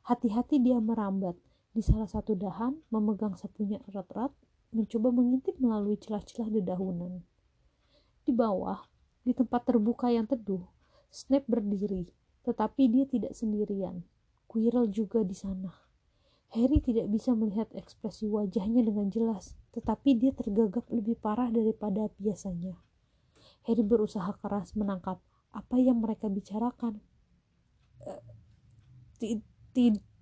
Hati-hati 0.05 0.61
dia 0.61 0.77
merambat 0.77 1.33
di 1.73 1.81
salah 1.81 2.05
satu 2.05 2.37
dahan, 2.37 2.77
memegang 2.93 3.33
sapunya 3.33 3.81
erat-erat, 3.89 4.29
mencoba 4.77 5.09
mengintip 5.09 5.57
melalui 5.57 5.97
celah-celah 5.97 6.53
dedaunan. 6.53 7.25
Di 8.21 8.29
bawah, 8.29 8.85
di 9.25 9.33
tempat 9.33 9.65
terbuka 9.65 10.13
yang 10.13 10.29
teduh, 10.29 10.69
Snape 11.09 11.49
berdiri, 11.49 12.13
tetapi 12.45 12.93
dia 12.93 13.09
tidak 13.09 13.33
sendirian. 13.33 14.05
Quirrell 14.45 14.85
juga 14.93 15.25
di 15.25 15.33
sana. 15.33 15.73
Harry 16.53 16.77
tidak 16.77 17.09
bisa 17.09 17.33
melihat 17.33 17.73
ekspresi 17.73 18.29
wajahnya 18.29 18.85
dengan 18.85 19.09
jelas, 19.09 19.57
tetapi 19.73 20.13
dia 20.13 20.29
tergagap 20.29 20.85
lebih 20.93 21.17
parah 21.17 21.49
daripada 21.49 22.13
biasanya. 22.21 22.77
Harry 23.63 23.83
berusaha 23.83 24.35
keras 24.43 24.75
menangkap 24.75 25.23
apa 25.55 25.75
yang 25.79 26.03
mereka 26.03 26.27
bicarakan. 26.27 26.99
Eh, 28.03 29.39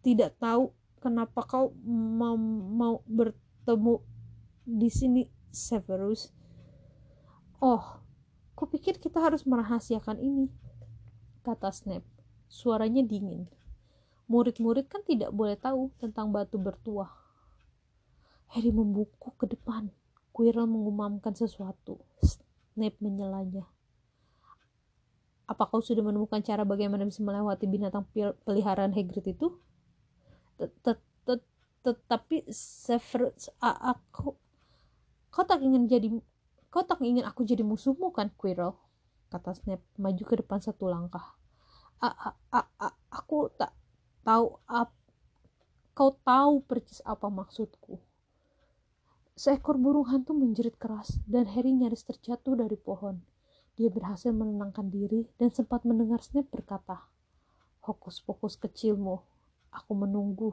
tidak 0.01 0.37
tahu 0.37 0.73
kenapa 1.01 1.41
kau 1.45 1.73
mau, 1.85 2.37
mau 2.37 2.95
bertemu 3.09 4.01
di 4.65 4.89
sini, 4.93 5.21
Severus. 5.51 6.31
Oh, 7.61 8.01
Kupikir 8.61 9.01
kita 9.01 9.17
harus 9.17 9.41
merahasiakan 9.49 10.21
ini, 10.21 10.45
kata 11.41 11.73
Snape. 11.73 12.05
Suaranya 12.45 13.01
dingin. 13.01 13.49
Murid-murid 14.29 14.85
kan 14.85 15.01
tidak 15.01 15.33
boleh 15.33 15.57
tahu 15.57 15.89
tentang 15.97 16.29
batu 16.29 16.61
bertuah. 16.61 17.09
Harry 18.53 18.69
membuku 18.69 19.33
ke 19.33 19.49
depan. 19.49 19.89
Quirrell 20.29 20.69
mengumamkan 20.69 21.33
sesuatu. 21.33 21.97
Snape 22.71 22.97
menyelanya. 23.03 23.67
Apa 25.47 25.67
kau 25.67 25.83
sudah 25.83 25.99
menemukan 25.99 26.39
cara 26.39 26.63
bagaimana 26.63 27.03
bisa 27.03 27.19
melewati 27.19 27.67
binatang 27.67 28.07
peliharaan 28.47 28.95
Hagrid 28.95 29.35
itu? 29.35 29.51
Tetapi 31.81 32.47
Severus, 32.53 33.51
aku, 33.59 34.37
kau 35.27 35.43
tak 35.43 35.59
ingin 35.59 35.89
jadi 35.91 36.07
Kau 36.71 36.87
tak 36.87 37.03
ingin 37.03 37.27
aku 37.27 37.43
jadi 37.43 37.67
musuhmu 37.67 38.15
kan, 38.15 38.31
Quirrell? 38.39 38.71
Kata 39.27 39.51
Snape, 39.51 39.83
maju 39.99 40.23
ke 40.23 40.35
depan 40.39 40.63
satu 40.63 40.87
langkah. 40.87 41.35
A 41.99 42.31
aku 43.11 43.51
tak 43.59 43.75
tahu 44.23 44.55
ap 44.71 44.95
kau 45.91 46.15
tahu 46.23 46.63
percis 46.63 47.03
apa 47.03 47.27
maksudku. 47.27 47.99
Seekor 49.31 49.79
burung 49.79 50.11
hantu 50.11 50.35
menjerit 50.35 50.75
keras 50.75 51.15
dan 51.23 51.47
Harry 51.55 51.71
nyaris 51.71 52.03
terjatuh 52.03 52.59
dari 52.59 52.75
pohon. 52.75 53.23
Dia 53.79 53.87
berhasil 53.87 54.35
menenangkan 54.35 54.91
diri 54.91 55.23
dan 55.39 55.55
sempat 55.55 55.87
mendengar 55.87 56.19
Snape 56.19 56.51
berkata, 56.51 57.07
Hokus 57.79 58.19
pokus 58.19 58.59
kecilmu, 58.59 59.23
aku 59.71 59.91
menunggu. 59.95 60.51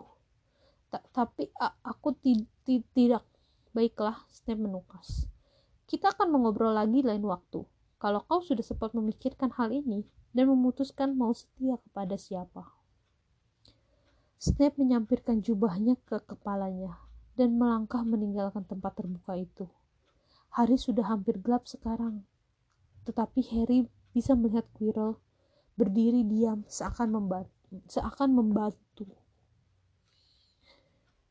Ta 0.94 1.02
tapi 1.10 1.50
aku 1.82 2.14
tidak. 2.22 3.26
Baiklah, 3.74 4.24
Snape 4.30 4.62
menukas. 4.62 5.26
Kita 5.90 6.14
akan 6.14 6.38
mengobrol 6.38 6.72
lagi 6.72 7.02
lain 7.02 7.26
waktu. 7.26 7.66
Kalau 7.98 8.22
kau 8.30 8.40
sudah 8.40 8.62
sempat 8.62 8.94
memikirkan 8.94 9.50
hal 9.58 9.74
ini 9.74 10.06
dan 10.30 10.48
memutuskan 10.48 11.18
mau 11.18 11.34
setia 11.34 11.82
kepada 11.82 12.14
siapa. 12.14 12.62
Snape 14.38 14.78
menyampirkan 14.78 15.42
jubahnya 15.42 15.98
ke 16.06 16.22
kepalanya 16.22 17.07
dan 17.38 17.54
melangkah 17.54 18.02
meninggalkan 18.02 18.66
tempat 18.66 18.98
terbuka 18.98 19.38
itu. 19.38 19.70
Hari 20.58 20.74
sudah 20.74 21.06
hampir 21.06 21.38
gelap 21.38 21.70
sekarang, 21.70 22.26
tetapi 23.06 23.46
Harry 23.54 23.86
bisa 24.10 24.34
melihat 24.34 24.66
Quirrell 24.74 25.22
berdiri 25.78 26.26
diam 26.26 26.66
seakan 26.66 27.14
membantu. 27.14 27.54
Seakan 27.86 28.34
membantu. 28.34 29.06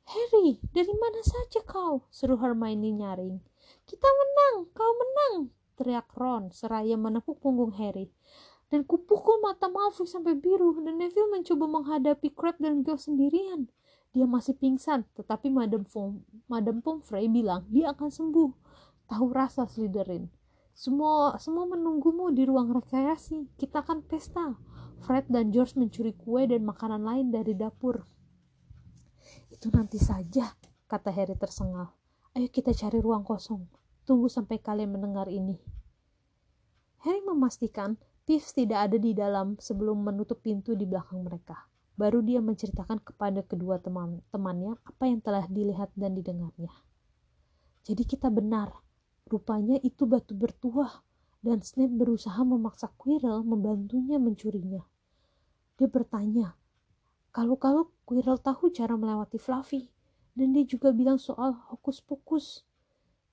Harry, 0.07 0.63
dari 0.71 0.93
mana 0.95 1.19
saja 1.19 1.59
kau? 1.67 2.07
Seru 2.07 2.39
Hermione 2.39 2.95
nyaring. 2.95 3.43
Kita 3.83 4.07
menang, 4.07 4.71
kau 4.71 4.95
menang, 4.95 5.51
teriak 5.75 6.07
Ron 6.15 6.55
seraya 6.55 6.95
menepuk 6.95 7.43
punggung 7.43 7.75
Harry. 7.75 8.07
Dan 8.71 8.87
kupukul 8.87 9.43
mata 9.43 9.67
Malfoy 9.67 10.07
sampai 10.07 10.39
biru 10.39 10.79
dan 10.79 10.99
Neville 10.99 11.31
mencoba 11.31 11.67
menghadapi 11.67 12.31
Crab 12.31 12.55
dan 12.59 12.87
Gil 12.87 12.95
sendirian. 12.95 13.67
Dia 14.15 14.25
masih 14.25 14.55
pingsan, 14.55 15.03
tetapi 15.15 15.51
Madam, 15.51 15.83
Fom, 15.83 16.23
Madam 16.47 16.79
Pomfrey 16.79 17.27
bilang 17.27 17.67
dia 17.67 17.91
akan 17.91 18.09
sembuh. 18.09 18.51
Tahu 19.07 19.25
rasa 19.31 19.67
Slytherin. 19.67 20.27
Semua 20.77 21.33
semua 21.41 21.65
menunggumu 21.65 22.29
di 22.29 22.45
ruang 22.45 22.69
rekreasi. 22.69 23.49
Kita 23.57 23.81
akan 23.81 24.05
pesta. 24.05 24.53
Fred 25.01 25.29
dan 25.29 25.49
George 25.53 25.77
mencuri 25.77 26.13
kue 26.13 26.45
dan 26.49 26.65
makanan 26.65 27.01
lain 27.01 27.27
dari 27.29 27.53
dapur. 27.53 28.05
Itu 29.49 29.73
nanti 29.73 29.97
saja, 30.01 30.53
kata 30.85 31.09
Harry 31.13 31.37
tersengal. 31.37 31.93
Ayo 32.37 32.49
kita 32.49 32.73
cari 32.73 33.01
ruang 33.01 33.25
kosong. 33.25 33.65
Tunggu 34.05 34.29
sampai 34.29 34.61
kalian 34.61 34.93
mendengar 34.93 35.29
ini. 35.29 35.57
Harry 37.05 37.21
memastikan 37.25 37.97
Tiff 38.27 38.51
tidak 38.51 38.91
ada 38.91 38.97
di 38.99 39.15
dalam 39.15 39.55
sebelum 39.55 40.03
menutup 40.03 40.43
pintu 40.43 40.75
di 40.75 40.83
belakang 40.83 41.23
mereka. 41.23 41.63
Baru 41.97 42.21
dia 42.21 42.37
menceritakan 42.39 43.01
kepada 43.01 43.41
kedua 43.41 43.81
teman-temannya 43.81 44.77
apa 44.85 45.03
yang 45.09 45.17
telah 45.17 45.49
dilihat 45.49 45.89
dan 45.97 46.13
didengarnya. 46.13 46.69
Jadi 47.81 48.05
kita 48.05 48.29
benar, 48.29 48.69
rupanya 49.25 49.81
itu 49.81 50.05
batu 50.05 50.37
bertuah 50.37 51.01
dan 51.41 51.65
Snape 51.65 51.97
berusaha 51.97 52.37
memaksa 52.45 52.93
Quirrell 53.01 53.41
membantunya 53.41 54.21
mencurinya. 54.21 54.85
Dia 55.77 55.89
bertanya, 55.89 56.53
kalau-kalau 57.33 57.89
Quirrell 58.05 58.41
tahu 58.41 58.69
cara 58.69 58.93
melewati 58.93 59.41
Fluffy, 59.41 59.89
dan 60.37 60.53
dia 60.53 60.69
juga 60.69 60.93
bilang 60.93 61.17
soal 61.17 61.57
hokus 61.73 61.97
pokus. 61.97 62.61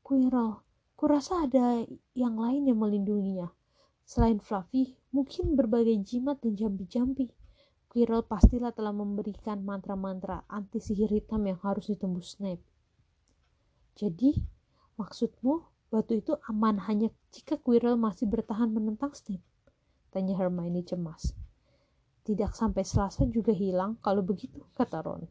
Quirrell, 0.01 0.65
kurasa 0.97 1.45
ada 1.45 1.85
yang 2.17 2.41
lain 2.41 2.65
yang 2.69 2.81
melindunginya. 2.81 3.53
Selain 4.05 4.41
Fluffy, 4.41 4.97
mungkin 5.13 5.53
berbagai 5.53 6.01
jimat 6.01 6.41
dan 6.41 6.57
jambi-jambi. 6.57 7.29
Quirrell 7.95 8.27
pastilah 8.27 8.75
telah 8.75 8.91
memberikan 8.91 9.63
mantra-mantra 9.63 10.43
anti 10.51 10.83
sihir 10.83 11.15
hitam 11.15 11.47
yang 11.47 11.63
harus 11.63 11.87
ditembus 11.87 12.35
Snape. 12.35 12.67
Jadi, 13.95 14.35
maksudmu 14.99 15.63
batu 15.95 16.19
itu 16.19 16.35
aman 16.51 16.83
hanya 16.91 17.15
jika 17.31 17.55
Quirrell 17.55 17.95
masih 17.95 18.27
bertahan 18.27 18.75
menentang 18.75 19.15
Snape? 19.15 19.47
Tanya 20.11 20.35
Hermione 20.35 20.83
cemas. 20.83 21.39
Tidak 22.27 22.51
sampai 22.51 22.83
Selasa 22.83 23.31
juga 23.31 23.55
hilang 23.55 23.95
kalau 24.03 24.27
begitu, 24.27 24.67
kata 24.75 24.99
Ron. 24.99 25.31